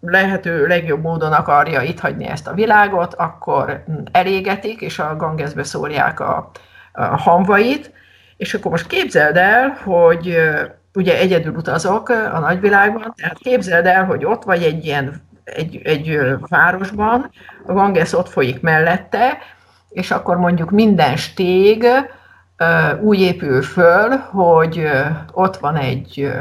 [0.00, 6.20] lehető legjobb módon akarja itt hagyni ezt a világot, akkor elégetik, és a Gangesbe szórják
[6.20, 6.50] a,
[6.92, 7.92] a hamvait,
[8.36, 10.36] és akkor most képzeld el, hogy
[10.94, 16.20] ugye egyedül utazok a nagyvilágban, tehát képzeld el, hogy ott vagy egy ilyen egy, egy
[16.48, 17.30] városban,
[17.66, 19.38] a Ganges ott folyik mellette,
[19.88, 21.86] és akkor mondjuk minden stég
[23.00, 24.90] úgy épül föl, hogy
[25.32, 26.32] ott van egy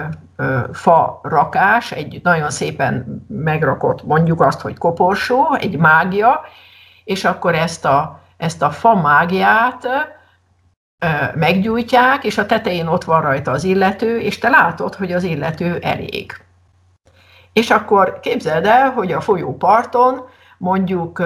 [0.71, 6.41] fa rakás, egy nagyon szépen megrakott, mondjuk azt, hogy koporsó, egy mágia,
[7.03, 9.87] és akkor ezt a, ezt a fa mágiát
[11.35, 15.77] meggyújtják, és a tetején ott van rajta az illető, és te látod, hogy az illető
[15.81, 16.31] elég.
[17.53, 20.21] És akkor képzeld el, hogy a folyóparton
[20.57, 21.23] mondjuk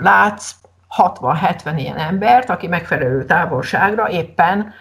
[0.00, 0.54] látsz
[0.96, 4.72] 60-70 ilyen embert, aki megfelelő távolságra éppen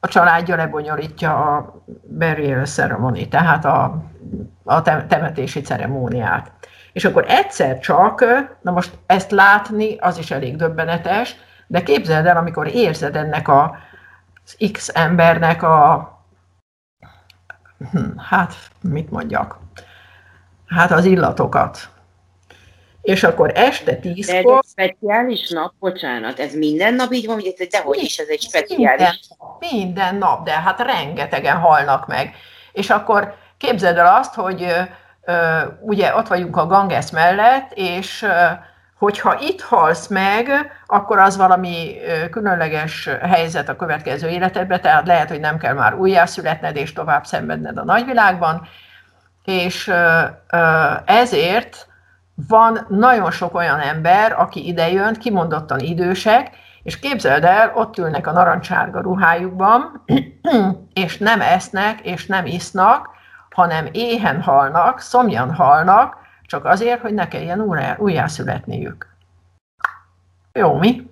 [0.00, 4.02] a családja lebonyolítja a burial ceremony, tehát a,
[4.64, 6.52] a temetési ceremóniát.
[6.92, 8.24] És akkor egyszer csak,
[8.60, 13.78] na most ezt látni, az is elég döbbenetes, de képzeld el, amikor érzed ennek a,
[14.44, 16.08] az X embernek a,
[17.90, 19.58] hm, hát mit mondjak,
[20.66, 21.88] hát az illatokat,
[23.02, 24.34] és akkor este tízkor...
[24.34, 28.18] De ez egy speciális nap, bocsánat, ez minden nap így van, hogy ez dehogy is,
[28.18, 32.34] ez egy speciális minden, minden nap, de hát rengetegen halnak meg.
[32.72, 34.66] És akkor képzeld el azt, hogy
[35.24, 38.44] ö, ugye ott vagyunk a Ganges mellett, és ö,
[38.98, 40.48] hogyha itt halsz meg,
[40.86, 41.96] akkor az valami
[42.30, 47.78] különleges helyzet a következő életedben, tehát lehet, hogy nem kell már újjászületned és tovább szenvedned
[47.78, 48.68] a nagyvilágban,
[49.44, 49.92] és
[51.04, 51.86] ezért
[52.48, 56.50] van nagyon sok olyan ember, aki idejön, kimondottan idősek,
[56.82, 60.04] és képzeld el, ott ülnek a narancsárga ruhájukban,
[61.04, 63.08] és nem esznek, és nem isznak,
[63.50, 69.06] hanem éhen halnak, szomjan halnak, csak azért, hogy ne kelljen újjászületniük.
[70.52, 71.10] Jó, mi?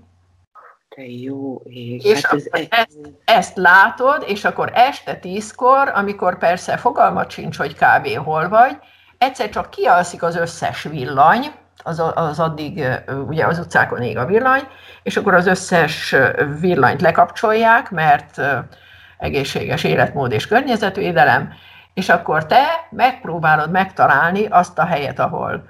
[0.89, 2.05] Te jó ég.
[2.05, 7.75] És hát ez ezt, ezt látod, és akkor este tízkor, amikor persze fogalmat sincs, hogy
[7.75, 8.07] kb.
[8.25, 8.79] hol vagy,
[9.19, 11.53] egyszer csak kialszik az összes villany,
[11.83, 12.85] az, az addig
[13.27, 14.63] ugye az utcákon ég a villany,
[15.03, 16.15] és akkor az összes
[16.61, 18.41] villanyt lekapcsolják, mert
[19.19, 21.53] egészséges életmód és környezetvédelem,
[21.95, 25.69] és akkor te megpróbálod megtalálni azt a helyet, ahol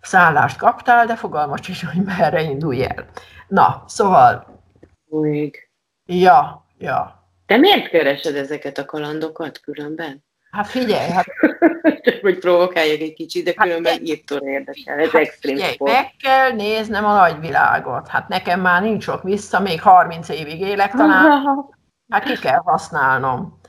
[0.00, 3.06] szállást kaptál, de fogalmat sincs, hogy merre indulj el.
[3.48, 4.60] Na, szóval...
[5.08, 5.68] Még.
[6.04, 7.24] Ja, ja.
[7.46, 10.24] Te miért keresed ezeket a kalandokat különben?
[10.56, 11.26] Hát figyelj, hát...
[12.04, 15.92] Csak hogy provokáljak egy kicsit, de hát különben írtóra érdekel, ez hát extrém figyelj, sport.
[15.92, 18.08] meg kell néznem a nagyvilágot.
[18.08, 21.24] Hát nekem már nincs sok vissza, még 30 évig élek talán.
[22.08, 23.60] Hát ki kell használnom.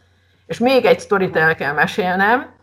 [0.45, 2.55] És még egy sztorit el kell mesélnem.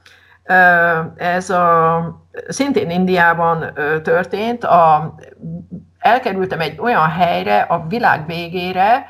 [1.16, 4.64] Ez a, szintén Indiában történt.
[4.64, 5.14] A,
[5.98, 9.06] elkerültem egy olyan helyre, a világ végére,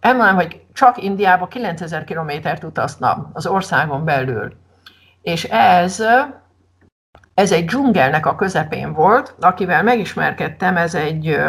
[0.00, 4.52] elmondom, hogy csak Indiába 9000 kilométert utazna az országon belül.
[5.22, 6.02] És ez,
[7.34, 11.40] ez egy dzsungelnek a közepén volt, akivel megismerkedtem, ez egy,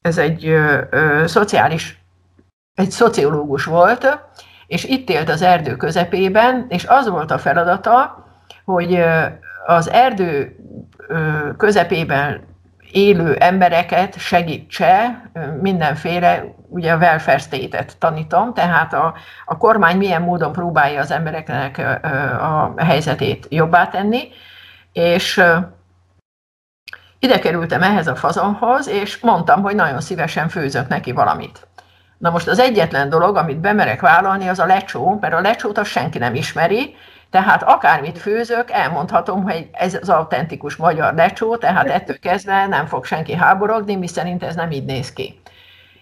[0.00, 0.54] ez egy
[1.24, 2.02] szociális,
[2.74, 4.18] egy szociológus volt,
[4.66, 8.26] és itt élt az erdő közepében, és az volt a feladata,
[8.64, 9.04] hogy
[9.66, 10.56] az erdő
[11.56, 12.46] közepében
[12.92, 15.22] élő embereket segítse
[15.60, 21.78] mindenféle, ugye a welfare state-et tanítom, tehát a, a kormány milyen módon próbálja az embereknek
[22.40, 24.28] a helyzetét jobbá tenni,
[24.92, 25.42] és
[27.18, 31.66] ide kerültem ehhez a fazonhoz, és mondtam, hogy nagyon szívesen főzök neki valamit.
[32.18, 35.90] Na most az egyetlen dolog, amit bemerek vállalni, az a lecsó, mert a lecsót azt
[35.90, 36.94] senki nem ismeri,
[37.30, 43.04] tehát akármit főzök, elmondhatom, hogy ez az autentikus magyar lecsó, tehát ettől kezdve nem fog
[43.04, 45.40] senki háborogni, mi szerint ez nem így néz ki.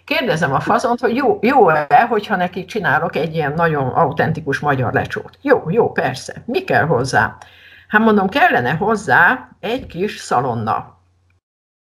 [0.05, 5.37] Kérdezem a fazont, hogy jó, jó-e, hogyha neki csinálok egy ilyen nagyon autentikus magyar lecsót.
[5.41, 6.33] Jó, jó, persze.
[6.45, 7.37] Mi kell hozzá?
[7.87, 10.95] Hát mondom, kellene hozzá egy kis szalonna.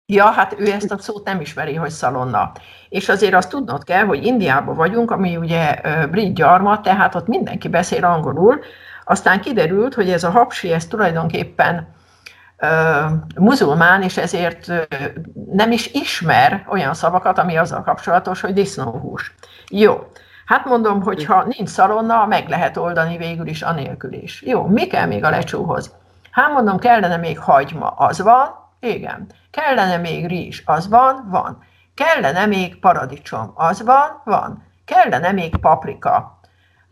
[0.06, 2.52] Ja, hát ő ezt a szót nem ismeri, hogy szalonna.
[2.88, 5.80] És azért azt tudnod kell, hogy Indiában vagyunk, ami ugye
[6.10, 8.60] brit gyarmat, tehát ott mindenki beszél angolul,
[9.04, 11.94] aztán kiderült, hogy ez a hapsi, ez tulajdonképpen
[13.36, 14.72] muzulmán, és ezért
[15.52, 19.34] nem is ismer olyan szavakat, ami azzal kapcsolatos, hogy disznóhús.
[19.70, 20.10] Jó,
[20.46, 24.42] hát mondom, hogy ha nincs szalonna, meg lehet oldani végül is anélkül is.
[24.42, 25.94] Jó, mi kell még a lecsóhoz?
[26.30, 28.48] Hát mondom, kellene még hagyma, az van?
[28.80, 29.26] Igen.
[29.50, 31.28] Kellene még rizs, az van?
[31.30, 31.62] Van.
[31.94, 34.22] Kellene még paradicsom, az van?
[34.24, 34.62] Van.
[34.84, 36.40] Kellene még paprika,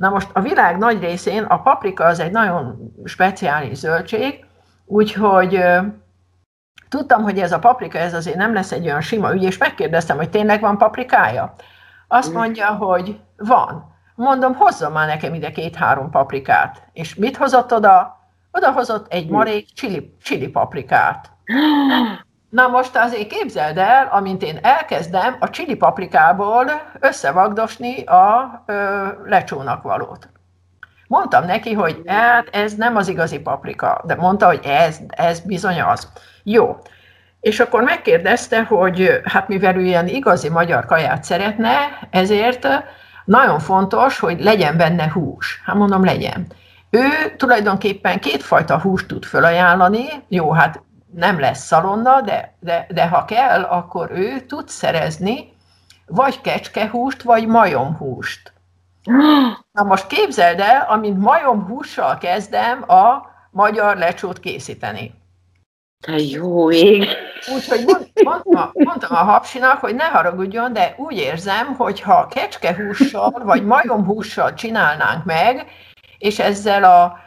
[0.02, 4.44] Na most a világ nagy részén a paprika az egy nagyon speciális zöldség,
[4.84, 5.64] úgyhogy
[6.88, 10.16] tudtam, hogy ez a paprika, ez azért nem lesz egy olyan sima ügy, és megkérdeztem,
[10.16, 11.54] hogy tényleg van paprikája.
[12.08, 13.94] Azt mondja, hogy van.
[14.14, 16.88] Mondom, hozzon már nekem ide két-három paprikát.
[16.92, 18.20] És mit hozott oda?
[18.52, 21.30] Oda hozott egy marék chili, chili paprikát.
[22.52, 26.64] Na most azért képzeld el, amint én elkezdem a csili paprikából
[27.00, 30.28] összevagdosni a ö, lecsónak valót.
[31.06, 35.80] Mondtam neki, hogy hát ez nem az igazi paprika, de mondta, hogy ez, ez bizony
[35.80, 36.08] az.
[36.42, 36.76] Jó.
[37.40, 41.76] És akkor megkérdezte, hogy hát mivel ő ilyen igazi magyar kaját szeretne,
[42.10, 42.68] ezért
[43.24, 45.62] nagyon fontos, hogy legyen benne hús.
[45.64, 46.46] Hát mondom, legyen.
[46.90, 50.82] Ő tulajdonképpen kétfajta húst tud felajánlani, jó, hát
[51.14, 55.52] nem lesz szalonna, de, de, de ha kell, akkor ő tud szerezni
[56.06, 58.52] vagy kecskehúst, vagy majomhúst.
[59.72, 65.14] Na most képzeld el, amint majomhússal kezdem a magyar lecsót készíteni.
[66.06, 67.08] Te jó ég!
[67.54, 73.64] Úgyhogy mondtam, mondtam a hapsinak, hogy ne haragudjon, de úgy érzem, hogy ha kecskehússal vagy
[73.64, 75.66] majomhússal csinálnánk meg,
[76.18, 77.18] és ezzel a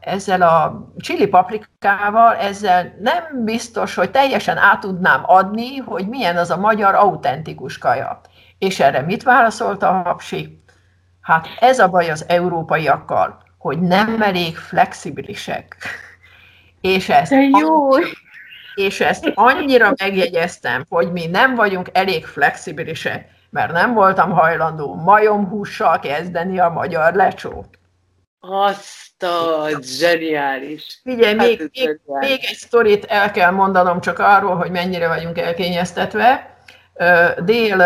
[0.00, 6.50] ezzel a csili paprikával, ezzel nem biztos, hogy teljesen át tudnám adni, hogy milyen az
[6.50, 8.20] a magyar autentikus kaja.
[8.58, 10.62] És erre mit válaszolt a hapsi?
[11.20, 15.76] Hát ez a baj az európaiakkal, hogy nem elég flexibilisek.
[16.80, 17.92] És ezt, jó.
[17.92, 18.08] Annyira,
[18.74, 25.98] és ezt annyira megjegyeztem, hogy mi nem vagyunk elég flexibilisek, mert nem voltam hajlandó majomhússal
[25.98, 27.78] kezdeni a magyar lecsót.
[28.40, 31.00] Azt a zseniális.
[31.02, 35.38] Figyelj, hát még, még, még egy sztorit el kell mondanom csak arról, hogy mennyire vagyunk
[35.38, 36.54] elkényeztetve.
[37.38, 37.82] Dél,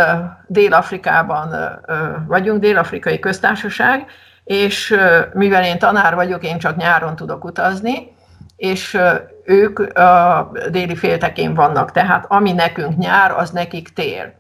[0.46, 1.80] Dél-Afrikában
[2.26, 4.06] vagyunk, Dél-Afrikai Köztársaság,
[4.44, 4.96] és
[5.32, 8.16] mivel én tanár vagyok, én csak nyáron tudok utazni,
[8.56, 8.98] és
[9.44, 14.34] ők a déli féltekén vannak, tehát ami nekünk nyár, az nekik tél.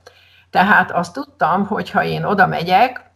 [0.50, 3.10] Tehát azt tudtam, hogy ha én oda megyek,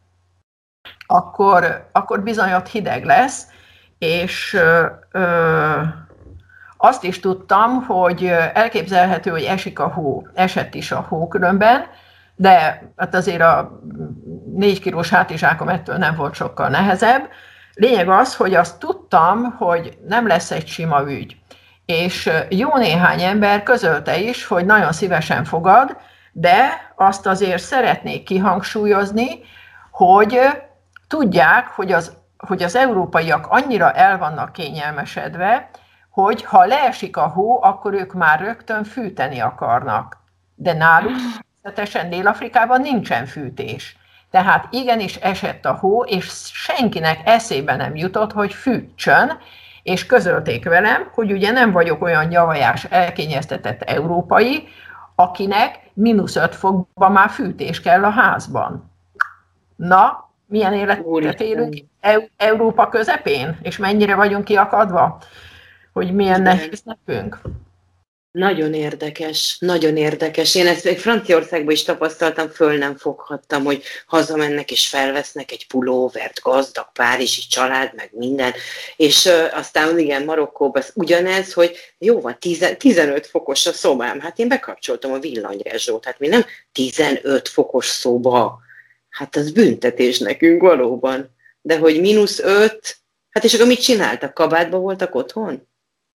[1.06, 3.46] akkor, akkor bizony ott hideg lesz,
[3.98, 4.58] és
[5.12, 5.82] ö,
[6.76, 11.84] azt is tudtam, hogy elképzelhető, hogy esik a hó, esett is a hó különben,
[12.36, 13.80] de hát azért a
[14.54, 17.28] négy kilós hátizsákom ettől nem volt sokkal nehezebb.
[17.74, 21.36] Lényeg az, hogy azt tudtam, hogy nem lesz egy sima ügy.
[21.86, 25.96] És jó néhány ember közölte is, hogy nagyon szívesen fogad,
[26.32, 29.28] de azt azért szeretnék kihangsúlyozni,
[29.90, 30.38] hogy
[31.08, 35.70] tudják, hogy az, hogy az európaiak annyira el vannak kényelmesedve,
[36.10, 40.16] hogy ha leesik a hó, akkor ők már rögtön fűteni akarnak.
[40.54, 41.16] De náluk
[41.62, 43.96] természetesen Dél-Afrikában nincsen fűtés.
[44.30, 49.38] Tehát igenis esett a hó, és senkinek eszébe nem jutott, hogy fűtsön,
[49.82, 54.68] és közölték velem, hogy ugye nem vagyok olyan nyavajás, elkényeztetett európai,
[55.14, 58.90] akinek mínusz öt fokban már fűtés kell a házban.
[59.76, 61.76] Na, milyen életet élünk
[62.36, 65.22] Európa közepén, és mennyire vagyunk kiakadva,
[65.92, 67.40] hogy milyen nehéz nekünk.
[68.30, 70.54] Nagyon érdekes, nagyon érdekes.
[70.54, 76.40] Én ezt egy Franciaországban is tapasztaltam, föl nem foghattam, hogy hazamennek és felvesznek egy pulóvert,
[76.42, 78.52] gazdag párizsi család, meg minden.
[78.96, 84.20] És uh, aztán igen, Marokkóban ugyanez, hogy jó van, 10, 15 fokos a szobám.
[84.20, 88.58] Hát én bekapcsoltam a villanyrezsót, hát mi nem 15 fokos szoba.
[89.08, 91.36] Hát az büntetés nekünk valóban.
[91.68, 92.96] De hogy mínusz 5,
[93.30, 94.34] hát és akkor mit csináltak?
[94.34, 95.68] Kabátban voltak otthon?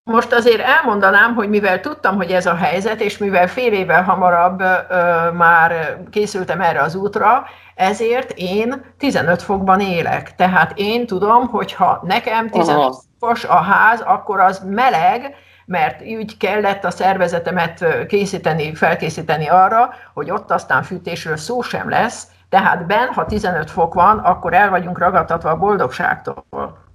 [0.03, 4.59] Most azért elmondanám, hogy mivel tudtam, hogy ez a helyzet, és mivel fél évvel hamarabb
[4.59, 10.35] ö, már készültem erre az útra, ezért én 15 fokban élek.
[10.35, 15.35] Tehát én tudom, hogy ha nekem 15 fokos a ház, akkor az meleg,
[15.65, 22.27] mert úgy kellett a szervezetemet készíteni, felkészíteni arra, hogy ott aztán fűtésről szó sem lesz,
[22.53, 26.45] tehát ben, ha 15 fok van, akkor el vagyunk ragadtatva a boldogságtól.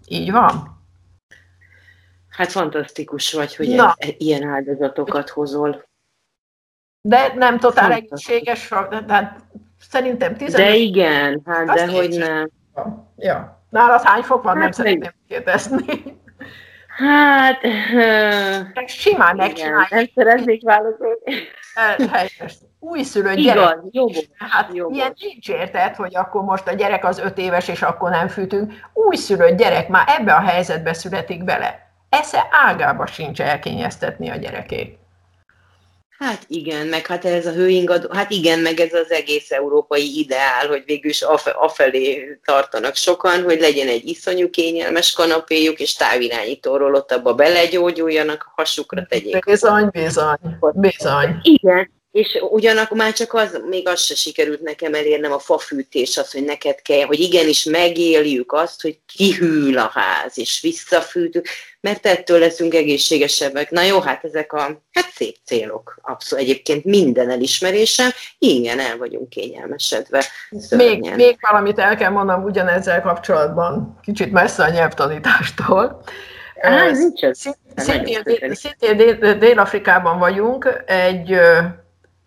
[0.07, 0.81] Így van?
[2.29, 3.94] Hát fantasztikus vagy, hogy Na.
[3.97, 5.85] ez, ilyen áldozatokat hozol.
[7.01, 8.68] De nem totál egészséges,
[9.09, 9.40] hát
[9.81, 10.66] szerintem 15.
[10.66, 12.51] De igen, hát de hogy nem.
[13.16, 13.62] Ja.
[13.71, 16.21] Nálad hány fok van, hát nem szeretném kérdezni.
[16.88, 17.64] Hát...
[17.64, 19.87] Uh, simán megcsinálj.
[19.90, 21.18] Nem szeretnék válaszolni.
[22.12, 22.57] Helyes.
[22.81, 23.62] Újszülött gyerek.
[23.62, 24.07] Igaz, jó.
[24.38, 28.11] Hát jó ilyen nincs érted, hogy akkor most a gyerek az öt éves, és akkor
[28.11, 28.73] nem fűtünk.
[28.93, 34.98] Újszülött gyerek már ebbe a helyzetbe születik bele esze ágába sincs elkényeztetni a gyerekét.
[36.18, 40.66] Hát igen, meg hát ez a hőingadó, hát igen, meg ez az egész európai ideál,
[40.68, 47.12] hogy végül is afelé tartanak sokan, hogy legyen egy iszonyú kényelmes kanapéjuk, és távirányítóról ott
[47.12, 49.44] abba belegyógyuljanak, a hasukra tegyék.
[49.44, 50.38] Bizony, bizony,
[50.74, 51.38] bizony.
[51.42, 56.33] Igen, és ugyanakkor már csak az, még az se sikerült nekem elérnem a fafűtés, az,
[56.33, 61.48] hogy neked kell, hogy igenis megéljük azt, hogy kihűl a ház, és visszafűtünk,
[61.81, 63.70] mert ettől leszünk egészségesebbek.
[63.70, 69.28] Na jó, hát ezek a hát szép célok, abszolút egyébként minden elismerésem, igen, el vagyunk
[69.28, 70.24] kényelmesedve.
[70.70, 76.02] Még, még valamit el kell mondanom ugyanezzel kapcsolatban, kicsit messze a nyelvtanítástól.
[76.61, 76.92] Á,
[77.76, 81.38] Szintén, szintén Dél-Afrikában vagyunk, egy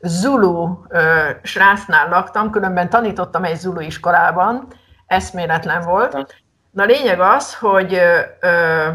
[0.02, 4.68] Zulu ö, srácnál laktam, különben tanítottam egy Zulu iskolában,
[5.08, 6.36] eszméletlen volt.
[6.72, 7.94] Na lényeg az, hogy
[8.40, 8.88] ö,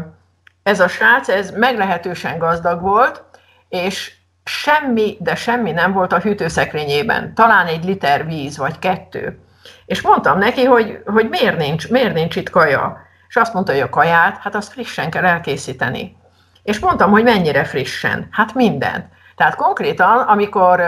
[0.63, 3.23] ez a srác, ez meglehetősen gazdag volt,
[3.69, 7.33] és semmi, de semmi nem volt a hűtőszekrényében.
[7.33, 9.39] Talán egy liter víz, vagy kettő.
[9.85, 12.97] És mondtam neki, hogy, hogy miért, nincs, miért nincs itt kaja.
[13.27, 16.17] És azt mondta, hogy a kaját, hát azt frissen kell elkészíteni.
[16.63, 18.27] És mondtam, hogy mennyire frissen.
[18.31, 19.05] Hát mindent.
[19.37, 20.81] Tehát konkrétan, amikor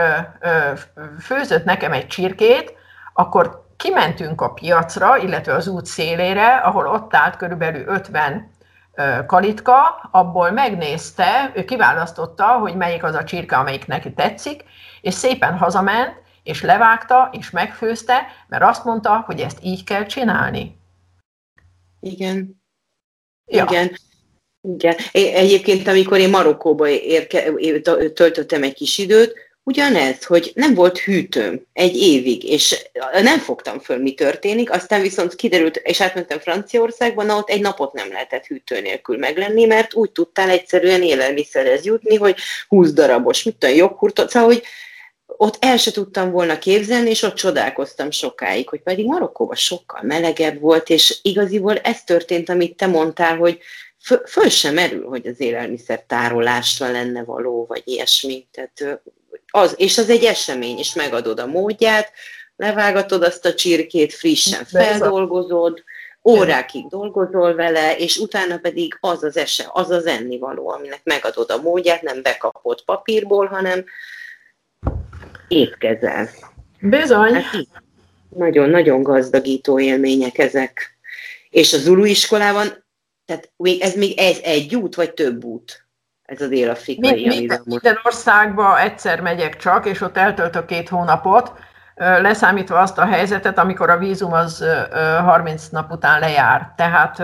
[1.20, 2.74] főzött nekem egy csirkét,
[3.12, 8.50] akkor kimentünk a piacra, illetve az út szélére, ahol ott állt körülbelül 50
[9.26, 14.64] kalitka, abból megnézte, ő kiválasztotta, hogy melyik az a csirke, amelyik neki tetszik,
[15.00, 20.80] és szépen hazament, és levágta, és megfőzte, mert azt mondta, hogy ezt így kell csinálni.
[22.00, 22.62] Igen.
[23.46, 23.64] Ja.
[23.68, 23.90] Igen.
[24.62, 24.96] Igen.
[25.12, 27.52] Egyébként, amikor én Marokkóba érke,
[28.14, 32.86] töltöttem egy kis időt, ugyanez, hogy nem volt hűtőm egy évig, és
[33.22, 37.92] nem fogtam föl, mi történik, aztán viszont kiderült, és átmentem Franciaországba, na ott egy napot
[37.92, 42.36] nem lehetett hűtő nélkül meglenni, mert úgy tudtál egyszerűen élelmiszerhez jutni, hogy
[42.68, 44.62] 20 darabos, mit tudom, joghurtot, szóval, hogy
[45.26, 50.60] ott el se tudtam volna képzelni, és ott csodálkoztam sokáig, hogy pedig Marokkóban sokkal melegebb
[50.60, 53.58] volt, és igaziból ez történt, amit te mondtál, hogy
[54.04, 58.46] föl, föl sem merül, hogy az élelmiszer tárolásra lenne való, vagy ilyesmi.
[58.50, 59.00] Tehát
[59.50, 62.12] az, és az egy esemény, és megadod a módját,
[62.56, 65.82] levágatod azt a csirkét, frissen feldolgozod,
[66.24, 71.60] órákig dolgozol vele, és utána pedig az az ese, az az ennivaló, aminek megadod a
[71.62, 73.84] módját, nem bekapott papírból, hanem
[75.48, 76.28] étkezel.
[76.80, 77.32] Bizony.
[77.32, 77.66] Hát
[78.28, 80.98] nagyon-nagyon gazdagító élmények ezek.
[81.50, 82.79] És a Zulu iskolában,
[83.30, 83.50] tehát
[83.80, 85.86] ez még ez egy út, vagy több út?
[86.22, 91.52] Ez a dél-afrikai, Mi, minden, minden országba egyszer megyek csak, és ott eltöltök két hónapot,
[91.94, 94.64] leszámítva azt a helyzetet, amikor a vízum az
[95.24, 96.72] 30 nap után lejár.
[96.76, 97.22] Tehát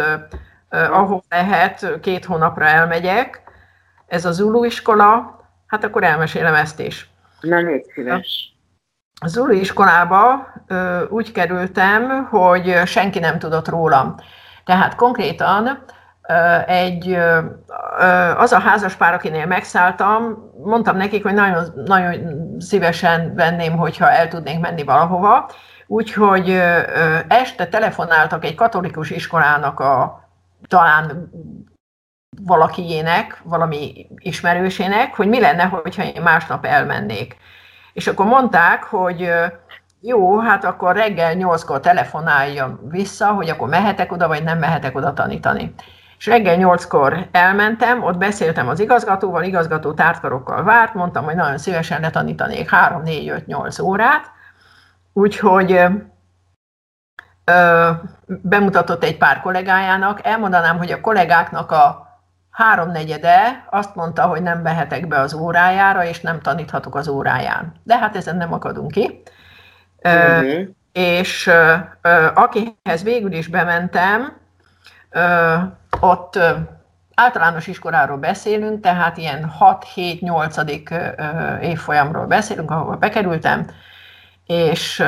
[0.70, 3.42] ahol lehet, két hónapra elmegyek.
[4.06, 7.10] Ez a Zulu iskola, hát akkor elmesélem ezt is.
[7.40, 8.56] Na, légy szíves.
[9.20, 10.52] A Zulu iskolába
[11.08, 14.14] úgy kerültem, hogy senki nem tudott rólam.
[14.64, 15.84] Tehát konkrétan
[16.66, 17.18] egy,
[18.36, 22.14] az a házaspár, akinél megszálltam, mondtam nekik, hogy nagyon, nagyon
[22.58, 25.50] szívesen venném, hogyha el tudnénk menni valahova,
[25.86, 26.50] úgyhogy
[27.28, 30.24] este telefonáltak egy katolikus iskolának a
[30.68, 31.30] talán
[32.42, 37.36] valakiének, valami ismerősének, hogy mi lenne, hogyha én másnap elmennék.
[37.92, 39.30] És akkor mondták, hogy
[40.00, 45.12] jó, hát akkor reggel nyolckor telefonáljam vissza, hogy akkor mehetek oda, vagy nem mehetek oda
[45.12, 45.74] tanítani.
[46.18, 52.00] És reggel nyolckor elmentem, ott beszéltem az igazgatóval, igazgató tártkarokkal várt, mondtam, hogy nagyon szívesen
[52.00, 54.30] letanítanék 3, 4, 5, 8 órát,
[55.12, 55.80] úgyhogy
[57.44, 57.90] ö,
[58.26, 62.06] bemutatott egy pár kollégájának, elmondanám, hogy a kollégáknak a
[62.50, 67.72] háromnegyede azt mondta, hogy nem behetek be az órájára, és nem taníthatok az óráján.
[67.82, 69.22] De hát ezen nem akadunk ki.
[70.02, 70.60] Uh-huh.
[70.92, 74.32] És ö, akihez végül is bementem,
[76.00, 76.38] ott
[77.14, 81.60] általános iskoláról beszélünk, tehát ilyen 6-7-8.
[81.60, 83.66] évfolyamról beszélünk, ahol bekerültem,
[84.46, 85.04] és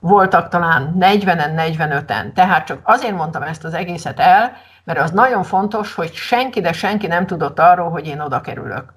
[0.00, 2.32] voltak talán 40-en, 45-en.
[2.32, 4.52] Tehát csak azért mondtam ezt az egészet el,
[4.84, 8.94] mert az nagyon fontos, hogy senki, de senki nem tudott arról, hogy én oda kerülök.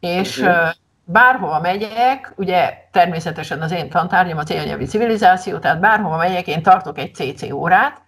[0.00, 0.68] És uh-huh.
[1.04, 6.98] bárhova megyek, ugye természetesen az én tantárgyam az élnyelvi civilizáció, tehát bárhova megyek, én tartok
[6.98, 8.00] egy CC órát,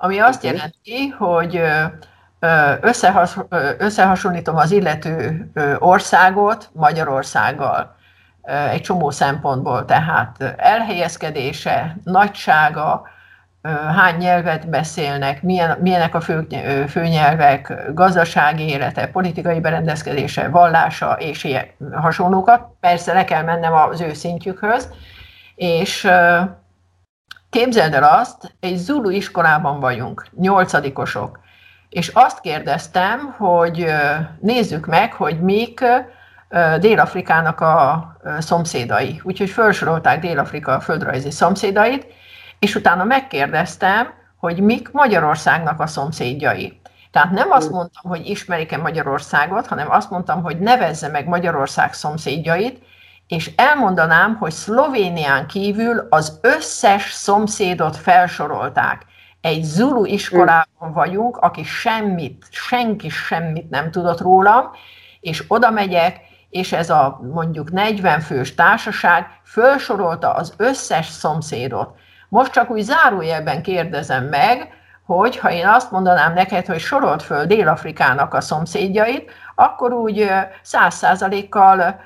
[0.00, 0.56] ami azt okay.
[0.56, 1.62] jelenti, hogy
[2.80, 3.36] összehas,
[3.78, 7.96] összehasonlítom az illető országot Magyarországgal
[8.70, 13.08] egy csomó szempontból, tehát elhelyezkedése, nagysága,
[13.96, 16.46] hány nyelvet beszélnek, milyen, milyenek a fő,
[16.88, 22.66] főnyelvek, gazdasági élete, politikai berendezkedése, vallása és ilyen hasonlókat.
[22.80, 24.88] Persze le kell mennem az ő szintjükhöz,
[25.54, 26.08] és
[27.50, 31.40] Képzeld el azt, egy Zulu iskolában vagyunk, nyolcadikosok,
[31.88, 33.86] és azt kérdeztem, hogy
[34.40, 35.84] nézzük meg, hogy mik
[36.80, 38.06] Dél-Afrikának a
[38.38, 39.20] szomszédai.
[39.24, 42.06] Úgyhogy felsorolták Dél-Afrika földrajzi szomszédait,
[42.58, 46.80] és utána megkérdeztem, hogy mik Magyarországnak a szomszédjai.
[47.10, 52.82] Tehát nem azt mondtam, hogy ismerik-e Magyarországot, hanem azt mondtam, hogy nevezze meg Magyarország szomszédjait,
[53.28, 59.02] és elmondanám, hogy Szlovénián kívül az összes szomszédot felsorolták.
[59.40, 64.70] Egy Zulu iskolában vagyunk, aki semmit, senki semmit nem tudott rólam,
[65.20, 66.20] és oda megyek,
[66.50, 71.90] és ez a mondjuk 40 fős társaság felsorolta az összes szomszédot.
[72.28, 74.68] Most csak úgy zárójelben kérdezem meg,
[75.06, 80.30] hogy ha én azt mondanám neked, hogy sorolt föl Dél-Afrikának a szomszédjait, akkor úgy
[80.62, 82.00] száz százalékkal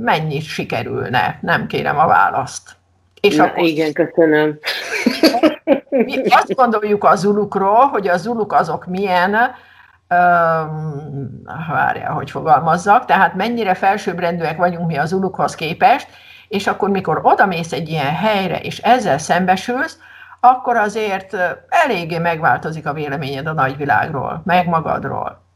[0.00, 2.76] mennyit sikerülne, nem kérem a választ.
[3.20, 4.58] És Na, akkor igen, köszönöm.
[5.88, 9.34] Mi azt gondoljuk a zulukról, hogy a zuluk azok milyen,
[10.08, 16.08] um, várja, hogy fogalmazzak, tehát mennyire felsőbbrendűek vagyunk mi a zulukhoz képest,
[16.48, 19.98] és akkor mikor odamész egy ilyen helyre, és ezzel szembesülsz,
[20.40, 21.36] akkor azért
[21.68, 25.49] eléggé megváltozik a véleményed a nagyvilágról, meg magadról.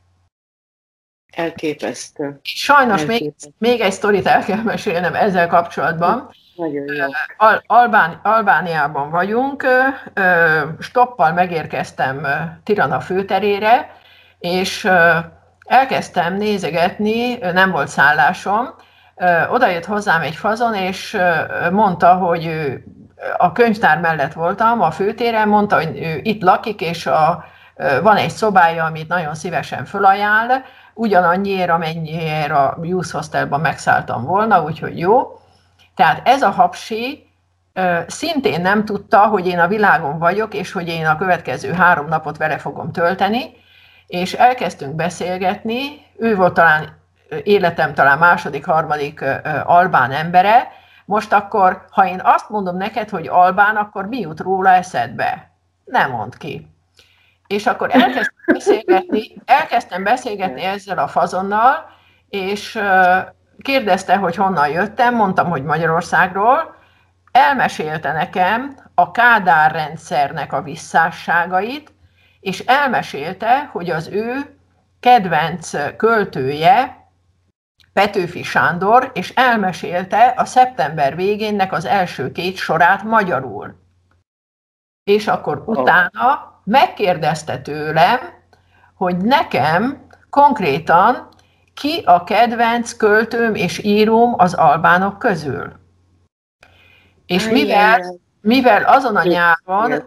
[1.37, 2.41] Elképesztő.
[2.43, 3.49] Sajnos Elképesztő.
[3.59, 6.31] Még, még egy sztorit el kell mesélnem ezzel kapcsolatban.
[6.57, 7.05] Nagyon jó.
[7.37, 9.67] Al- Albán, Albániában vagyunk,
[10.79, 12.27] stoppal megérkeztem
[12.65, 13.91] Tirana főterére,
[14.39, 14.89] és
[15.67, 18.75] elkezdtem nézegetni, nem volt szállásom,
[19.51, 21.19] oda jött hozzám egy fazon, és
[21.71, 22.73] mondta, hogy
[23.37, 27.45] a könyvtár mellett voltam, a főtéren, mondta, hogy ő itt lakik, és a,
[28.03, 30.65] van egy szobája, amit nagyon szívesen fölajánl,
[30.95, 35.41] ugyanannyiért, amennyiért a Youth Hostelban megszálltam volna, úgyhogy jó.
[35.95, 37.27] Tehát ez a hapsi
[38.07, 42.37] szintén nem tudta, hogy én a világon vagyok, és hogy én a következő három napot
[42.37, 43.53] vele fogom tölteni,
[44.07, 45.83] és elkezdtünk beszélgetni,
[46.17, 47.03] ő volt talán
[47.43, 49.25] életem talán második, harmadik
[49.65, 50.69] albán embere,
[51.05, 55.51] most akkor, ha én azt mondom neked, hogy albán, akkor mi jut róla eszedbe?
[55.85, 56.74] Nem mond ki.
[57.55, 61.91] És akkor elkezdtem beszélgetni, elkezdtem beszélgetni ezzel a fazonnal,
[62.29, 62.79] és
[63.59, 66.77] kérdezte, hogy honnan jöttem, mondtam, hogy Magyarországról,
[67.33, 71.93] elmesélte nekem a Kádár rendszernek a visszásságait,
[72.41, 74.59] és elmesélte, hogy az ő
[75.01, 77.09] kedvenc költője
[77.93, 83.83] Petőfi Sándor, és elmesélte a szeptember végénnek az első két sorát magyarul.
[85.05, 88.19] És akkor utána megkérdezte tőlem,
[88.95, 91.29] hogy nekem konkrétan
[91.75, 95.73] ki a kedvenc költőm és íróm az albánok közül.
[97.27, 98.01] És mivel,
[98.41, 100.05] mivel azon a nyáron,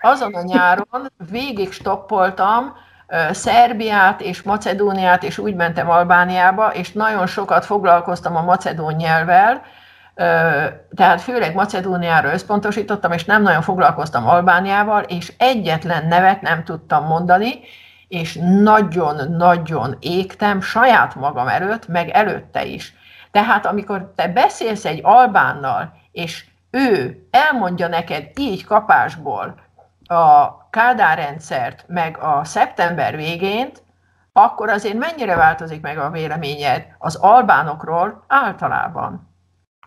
[0.00, 2.72] azon a nyáron végig stoppoltam
[3.30, 9.62] Szerbiát és Macedóniát, és úgy mentem Albániába, és nagyon sokat foglalkoztam a macedón nyelvvel,
[10.94, 17.60] tehát főleg Macedóniára összpontosítottam, és nem nagyon foglalkoztam Albániával, és egyetlen nevet nem tudtam mondani,
[18.08, 22.94] és nagyon-nagyon égtem saját magam előtt, meg előtte is.
[23.30, 29.54] Tehát amikor te beszélsz egy albánnal, és ő elmondja neked így kapásból
[30.06, 33.82] a Kádár rendszert, meg a szeptember végént,
[34.32, 39.29] akkor azért mennyire változik meg a véleményed az albánokról általában?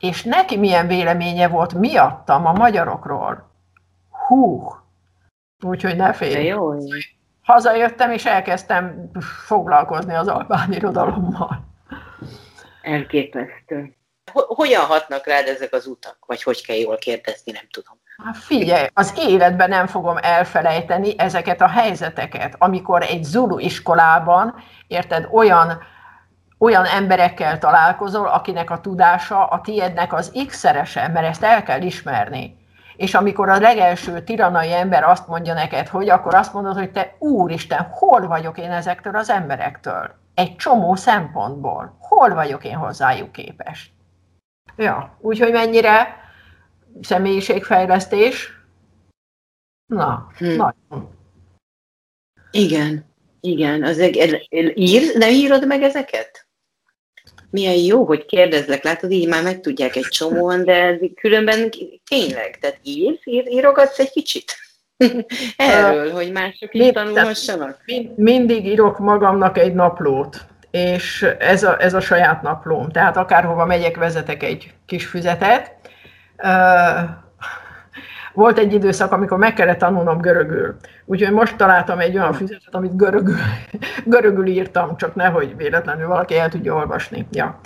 [0.03, 3.49] És neki milyen véleménye volt miattam a magyarokról?
[4.27, 4.71] Hú!
[5.65, 6.45] Úgyhogy ne félj.
[6.45, 6.73] Jó.
[7.41, 9.11] Hazajöttem, és elkezdtem
[9.45, 11.65] foglalkozni az albán irodalommal.
[12.81, 13.95] Elképesztő.
[14.31, 16.17] Hogyan hatnak rád ezek az utak?
[16.25, 17.99] Vagy hogy kell jól kérdezni, nem tudom.
[18.23, 24.55] Hát figyelj, az életben nem fogom elfelejteni ezeket a helyzeteket, amikor egy Zulu iskolában,
[24.87, 25.83] érted, olyan,
[26.63, 32.57] olyan emberekkel találkozol, akinek a tudása a tiédnek az x-szerese, mert ezt el kell ismerni.
[32.95, 37.15] És amikor a legelső tiranai ember azt mondja neked, hogy akkor azt mondod, hogy te
[37.19, 40.11] úristen, hol vagyok én ezektől az emberektől?
[40.33, 41.97] Egy csomó szempontból.
[41.99, 43.93] Hol vagyok én hozzájuk képes?
[44.75, 46.15] Ja, úgyhogy mennyire
[47.01, 48.51] személyiségfejlesztés.
[49.85, 50.45] Na, hm.
[50.45, 51.09] nagyon.
[52.51, 53.05] Igen,
[53.39, 53.83] igen.
[53.83, 53.99] Az,
[54.73, 56.42] ír, nem írod meg ezeket?
[57.53, 61.71] Milyen jó, hogy kérdezlek, látod, így már megtudják egy csomóan, de különben
[62.09, 64.55] tényleg, tehát írsz, ír, írogatsz egy kicsit?
[65.57, 67.81] Erről, hogy mások is tanulhassanak?
[67.85, 72.89] Mind, mindig írok magamnak egy naplót, és ez a, ez a saját naplóm.
[72.89, 75.75] Tehát akárhova megyek, vezetek egy kis füzetet,
[78.33, 80.75] volt egy időszak, amikor meg kellett tanulnom görögül.
[81.05, 83.37] Úgyhogy most találtam egy olyan füzetet, amit görögül,
[84.05, 87.27] görögül írtam, csak nehogy véletlenül valaki el tudja olvasni.
[87.31, 87.59] Ja.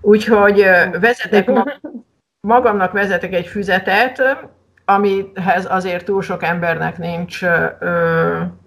[0.00, 0.66] Úgyhogy
[1.00, 1.50] vezetek
[2.40, 4.22] magamnak vezetek egy füzetet,
[4.84, 7.40] amihez azért túl sok embernek nincs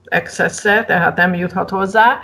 [0.06, 2.20] excesse, tehát nem juthat hozzá.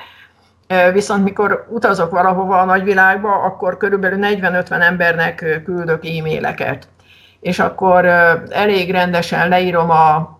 [0.93, 6.87] Viszont mikor utazok valahova a nagyvilágba, akkor körülbelül 40-50 embernek küldök e-maileket
[7.41, 8.05] és akkor
[8.49, 10.39] elég rendesen leírom a,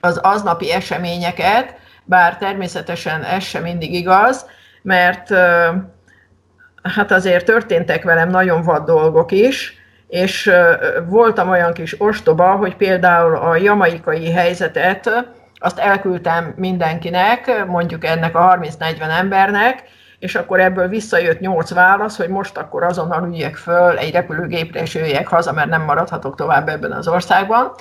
[0.00, 1.74] az aznapi eseményeket,
[2.04, 4.46] bár természetesen ez sem mindig igaz,
[4.82, 5.34] mert
[6.82, 9.76] hát azért történtek velem nagyon vad dolgok is,
[10.08, 10.50] és
[11.08, 15.10] voltam olyan kis ostoba, hogy például a jamaikai helyzetet,
[15.58, 19.82] azt elküldtem mindenkinek, mondjuk ennek a 30-40 embernek,
[20.18, 24.94] és akkor ebből visszajött nyolc válasz, hogy most akkor azonnal üljek föl egy repülőgépre, és
[24.94, 27.72] jöjjek haza, mert nem maradhatok tovább ebben az országban.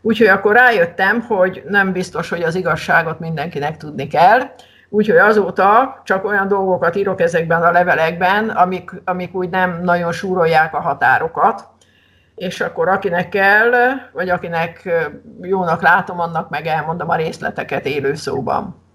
[0.00, 4.40] Úgyhogy akkor rájöttem, hogy nem biztos, hogy az igazságot mindenkinek tudni kell.
[4.88, 10.74] Úgyhogy azóta csak olyan dolgokat írok ezekben a levelekben, amik, amik úgy nem nagyon súrolják
[10.74, 11.68] a határokat,
[12.34, 13.70] és akkor akinek kell,
[14.12, 14.88] vagy akinek
[15.40, 18.86] jónak látom, annak meg elmondom a részleteket élő szóban.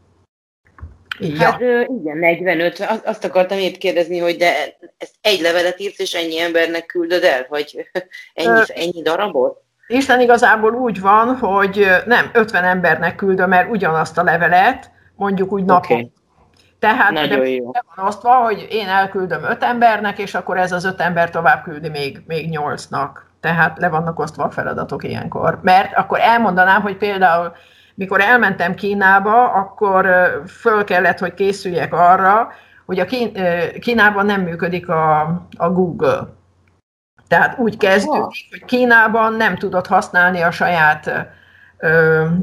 [1.19, 1.43] Ja.
[1.43, 2.79] Hát igen, 45.
[3.03, 4.53] Azt akartam épp kérdezni, hogy de
[4.97, 7.45] ezt egy levelet írsz, és ennyi embernek küldöd el?
[7.49, 7.89] Vagy
[8.33, 9.62] ennyi, ennyi darabot?
[9.93, 15.63] Isten igazából úgy van, hogy nem 50 embernek küldöm el ugyanazt a levelet, mondjuk úgy
[15.63, 15.97] napon.
[15.97, 16.11] Okay.
[16.79, 17.71] Tehát Nagyon jó.
[17.95, 21.89] van osztva, hogy én elküldöm öt embernek, és akkor ez az öt ember tovább küldi
[21.89, 23.25] még, még nyolcnak.
[23.39, 25.59] Tehát le vannak osztva a feladatok ilyenkor.
[25.61, 27.51] Mert akkor elmondanám, hogy például
[27.95, 30.07] mikor elmentem Kínába, akkor
[30.47, 32.51] föl kellett, hogy készüljek arra,
[32.85, 33.33] hogy a Kín,
[33.79, 35.21] Kínában nem működik a,
[35.57, 36.27] a Google.
[37.33, 41.07] Tehát úgy kezdődik, hogy Kínában nem tudod használni a saját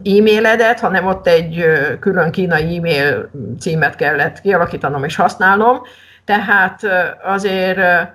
[0.05, 1.65] e-mailedet, hanem ott egy
[2.01, 5.83] külön kínai e-mail címet kellett kialakítanom és használnom,
[6.25, 6.83] tehát
[7.23, 8.11] azért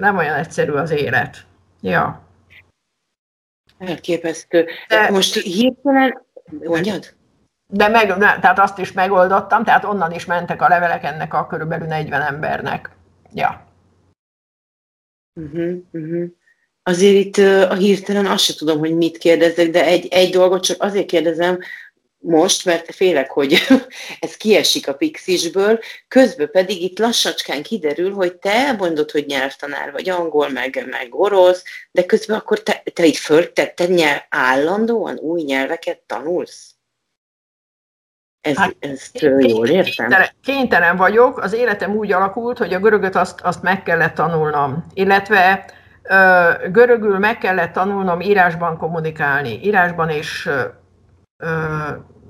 [0.00, 1.36] nem olyan egyszerű az élet.
[1.80, 2.20] Ja.
[3.78, 4.66] Elképesztő.
[4.88, 6.22] De, Most hirtelen,
[6.64, 7.14] mondjad?
[7.66, 11.86] De meg, tehát azt is megoldottam, tehát onnan is mentek a levelek ennek a körülbelül
[11.86, 12.90] 40 embernek.
[13.32, 13.66] Ja.
[15.38, 16.28] Uh-huh, uh-huh.
[16.82, 20.82] Azért itt a hirtelen azt se tudom, hogy mit kérdezzek, de egy, egy dolgot csak
[20.82, 21.58] azért kérdezem
[22.18, 23.56] most, mert félek, hogy
[24.20, 25.78] ez kiesik a pixisből,
[26.08, 31.62] közben pedig itt lassacskán kiderül, hogy te mondod, hogy nyelvtanár vagy angol, meg, meg orosz,
[31.90, 36.77] de közben akkor te, te itt föl, te nyelv, állandóan új nyelveket tanulsz?
[38.48, 40.06] Ez, hát, ezt jól értem?
[40.06, 44.84] Kénytelen, kénytelen vagyok, az életem úgy alakult, hogy a görögöt azt, azt meg kellett tanulnom,
[44.94, 45.64] illetve
[46.02, 50.50] ö, görögül meg kellett tanulnom írásban kommunikálni, írásban és
[51.36, 51.48] ö,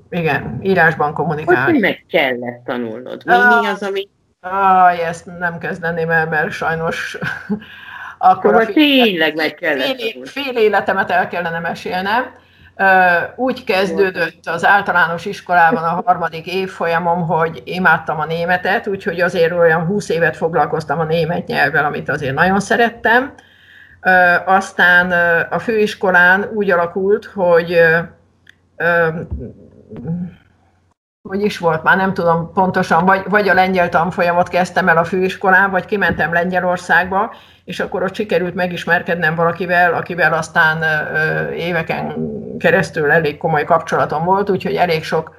[0.09, 1.71] igen, írásban kommunikálni.
[1.71, 3.21] Hogy meg kellett tanulnod?
[3.25, 4.07] Mi, mi az, ami...
[4.39, 7.17] Ah, ezt nem kezdeném el, mert sajnos
[8.17, 12.31] akkor a fél, tényleg meg kellett fél, fél életemet el kellene mesélnem.
[13.35, 19.85] Úgy kezdődött az általános iskolában a harmadik évfolyamom, hogy imádtam a németet, úgyhogy azért olyan
[19.85, 23.33] 20 évet foglalkoztam a német nyelvvel, amit azért nagyon szerettem.
[24.45, 25.11] Aztán
[25.49, 27.81] a főiskolán úgy alakult, hogy
[31.21, 35.03] hogy is volt, már nem tudom pontosan, vagy, vagy a lengyel tanfolyamot kezdtem el a
[35.03, 37.33] főiskolán, vagy kimentem Lengyelországba,
[37.65, 42.15] és akkor ott sikerült megismerkednem valakivel, akivel aztán ö, éveken
[42.59, 45.35] keresztül elég komoly kapcsolatom volt, úgyhogy elég sok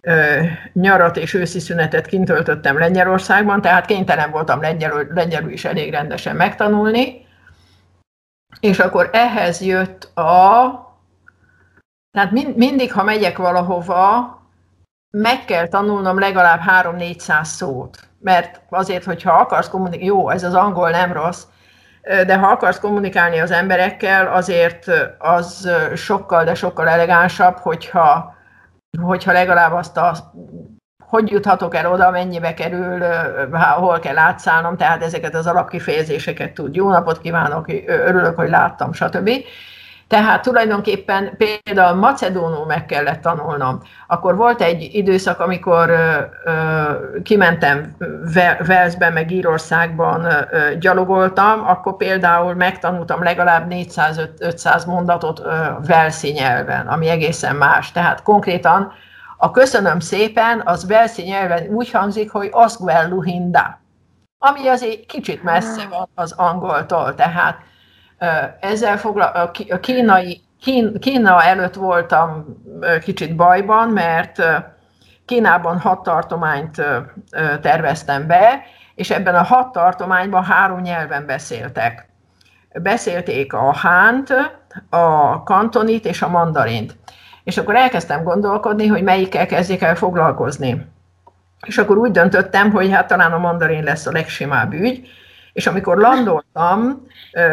[0.00, 0.40] ö,
[0.72, 6.36] nyarat és őszi szünetet kint töltöttem Lengyelországban, tehát kénytelen voltam lengyelül, lengyelül is elég rendesen
[6.36, 7.26] megtanulni.
[8.60, 10.70] És akkor ehhez jött a...
[12.10, 14.41] Tehát mind, mindig, ha megyek valahova,
[15.12, 17.98] meg kell tanulnom legalább 3-400 szót.
[18.20, 21.42] Mert azért, hogyha akarsz kommunikálni, jó, ez az angol nem rossz,
[22.26, 28.34] de ha akarsz kommunikálni az emberekkel, azért az sokkal, de sokkal elegánsabb, hogyha,
[29.02, 30.32] hogyha legalább azt a
[31.12, 33.04] hogy juthatok el oda, mennyibe kerül,
[33.76, 36.74] hol kell átszállnom, tehát ezeket az alapkifejezéseket tud.
[36.74, 39.30] Jó napot kívánok, örülök, hogy láttam, stb.
[40.12, 43.80] Tehát tulajdonképpen például macedónul meg kellett tanulnom.
[44.06, 47.96] Akkor volt egy időszak, amikor ö, ö, kimentem
[48.66, 55.42] Velszbe, meg Írországban ö, gyalogoltam, akkor például megtanultam legalább 400-500 mondatot
[55.86, 57.92] Velszi nyelven, ami egészen más.
[57.92, 58.92] Tehát konkrétan
[59.36, 63.80] a köszönöm szépen, az Velszi nyelven úgy hangzik, hogy Osgwelluhinda,
[64.38, 67.70] ami azért kicsit messze van az angoltól, tehát
[68.60, 72.44] ezzel foglal, a kínai, Kín, Kína előtt voltam
[73.02, 74.42] kicsit bajban, mert
[75.24, 76.82] Kínában hat tartományt
[77.60, 78.62] terveztem be,
[78.94, 82.08] és ebben a hat tartományban három nyelven beszéltek.
[82.82, 84.30] Beszélték a hánt,
[84.90, 86.96] a kantonit és a mandarint.
[87.44, 90.86] És akkor elkezdtem gondolkodni, hogy melyikkel kezdjék el foglalkozni.
[91.66, 95.08] És akkor úgy döntöttem, hogy hát talán a mandarin lesz a legsimább ügy,
[95.52, 97.06] és amikor landoltam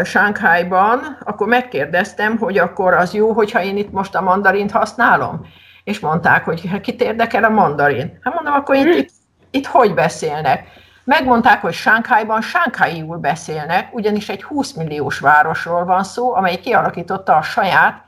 [0.04, 5.46] Sánkhájban, akkor megkérdeztem, hogy akkor az jó, hogyha én itt most a mandarint használom.
[5.84, 8.20] És mondták, hogy hát kit érdekel a mandarin.
[8.22, 9.10] Hát mondom, akkor itt, itt,
[9.52, 10.68] itt hogy beszélnek?
[11.04, 17.42] Megmondták, hogy Sánkhájban sánkháiul beszélnek, ugyanis egy 20 milliós városról van szó, amely kialakította a
[17.42, 18.04] saját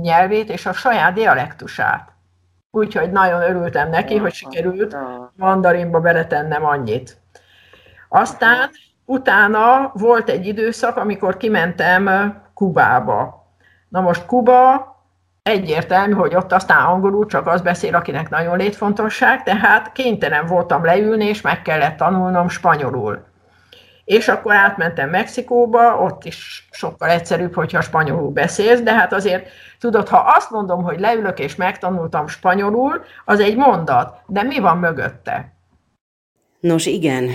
[0.00, 2.08] nyelvét és a saját dialektusát.
[2.70, 4.96] Úgyhogy nagyon örültem neki, hogy sikerült
[5.36, 7.16] mandarinba beletennem annyit.
[8.08, 8.70] Aztán
[9.04, 13.46] Utána volt egy időszak, amikor kimentem Kubába.
[13.88, 14.92] Na most Kuba
[15.42, 21.24] egyértelmű, hogy ott aztán angolul csak az beszél, akinek nagyon létfontosság, tehát kénytelen voltam leülni,
[21.24, 23.24] és meg kellett tanulnom spanyolul.
[24.04, 29.48] És akkor átmentem Mexikóba, ott is sokkal egyszerűbb, hogyha spanyolul beszélsz, de hát azért
[29.78, 34.78] tudod, ha azt mondom, hogy leülök és megtanultam spanyolul, az egy mondat, de mi van
[34.78, 35.52] mögötte?
[36.60, 37.28] Nos igen,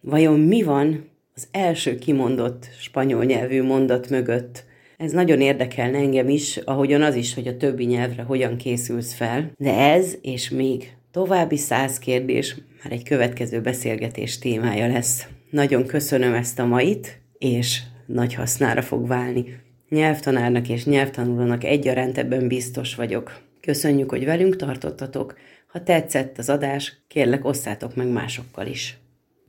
[0.00, 4.64] vajon mi van az első kimondott spanyol nyelvű mondat mögött.
[4.96, 9.50] Ez nagyon érdekelne engem is, ahogyan az is, hogy a többi nyelvre hogyan készülsz fel.
[9.56, 15.26] De ez és még további száz kérdés már egy következő beszélgetés témája lesz.
[15.50, 19.44] Nagyon köszönöm ezt a mait, és nagy hasznára fog válni.
[19.88, 23.40] Nyelvtanárnak és nyelvtanulónak egyaránt ebben biztos vagyok.
[23.60, 25.38] Köszönjük, hogy velünk tartottatok.
[25.66, 28.98] Ha tetszett az adás, kérlek osszátok meg másokkal is.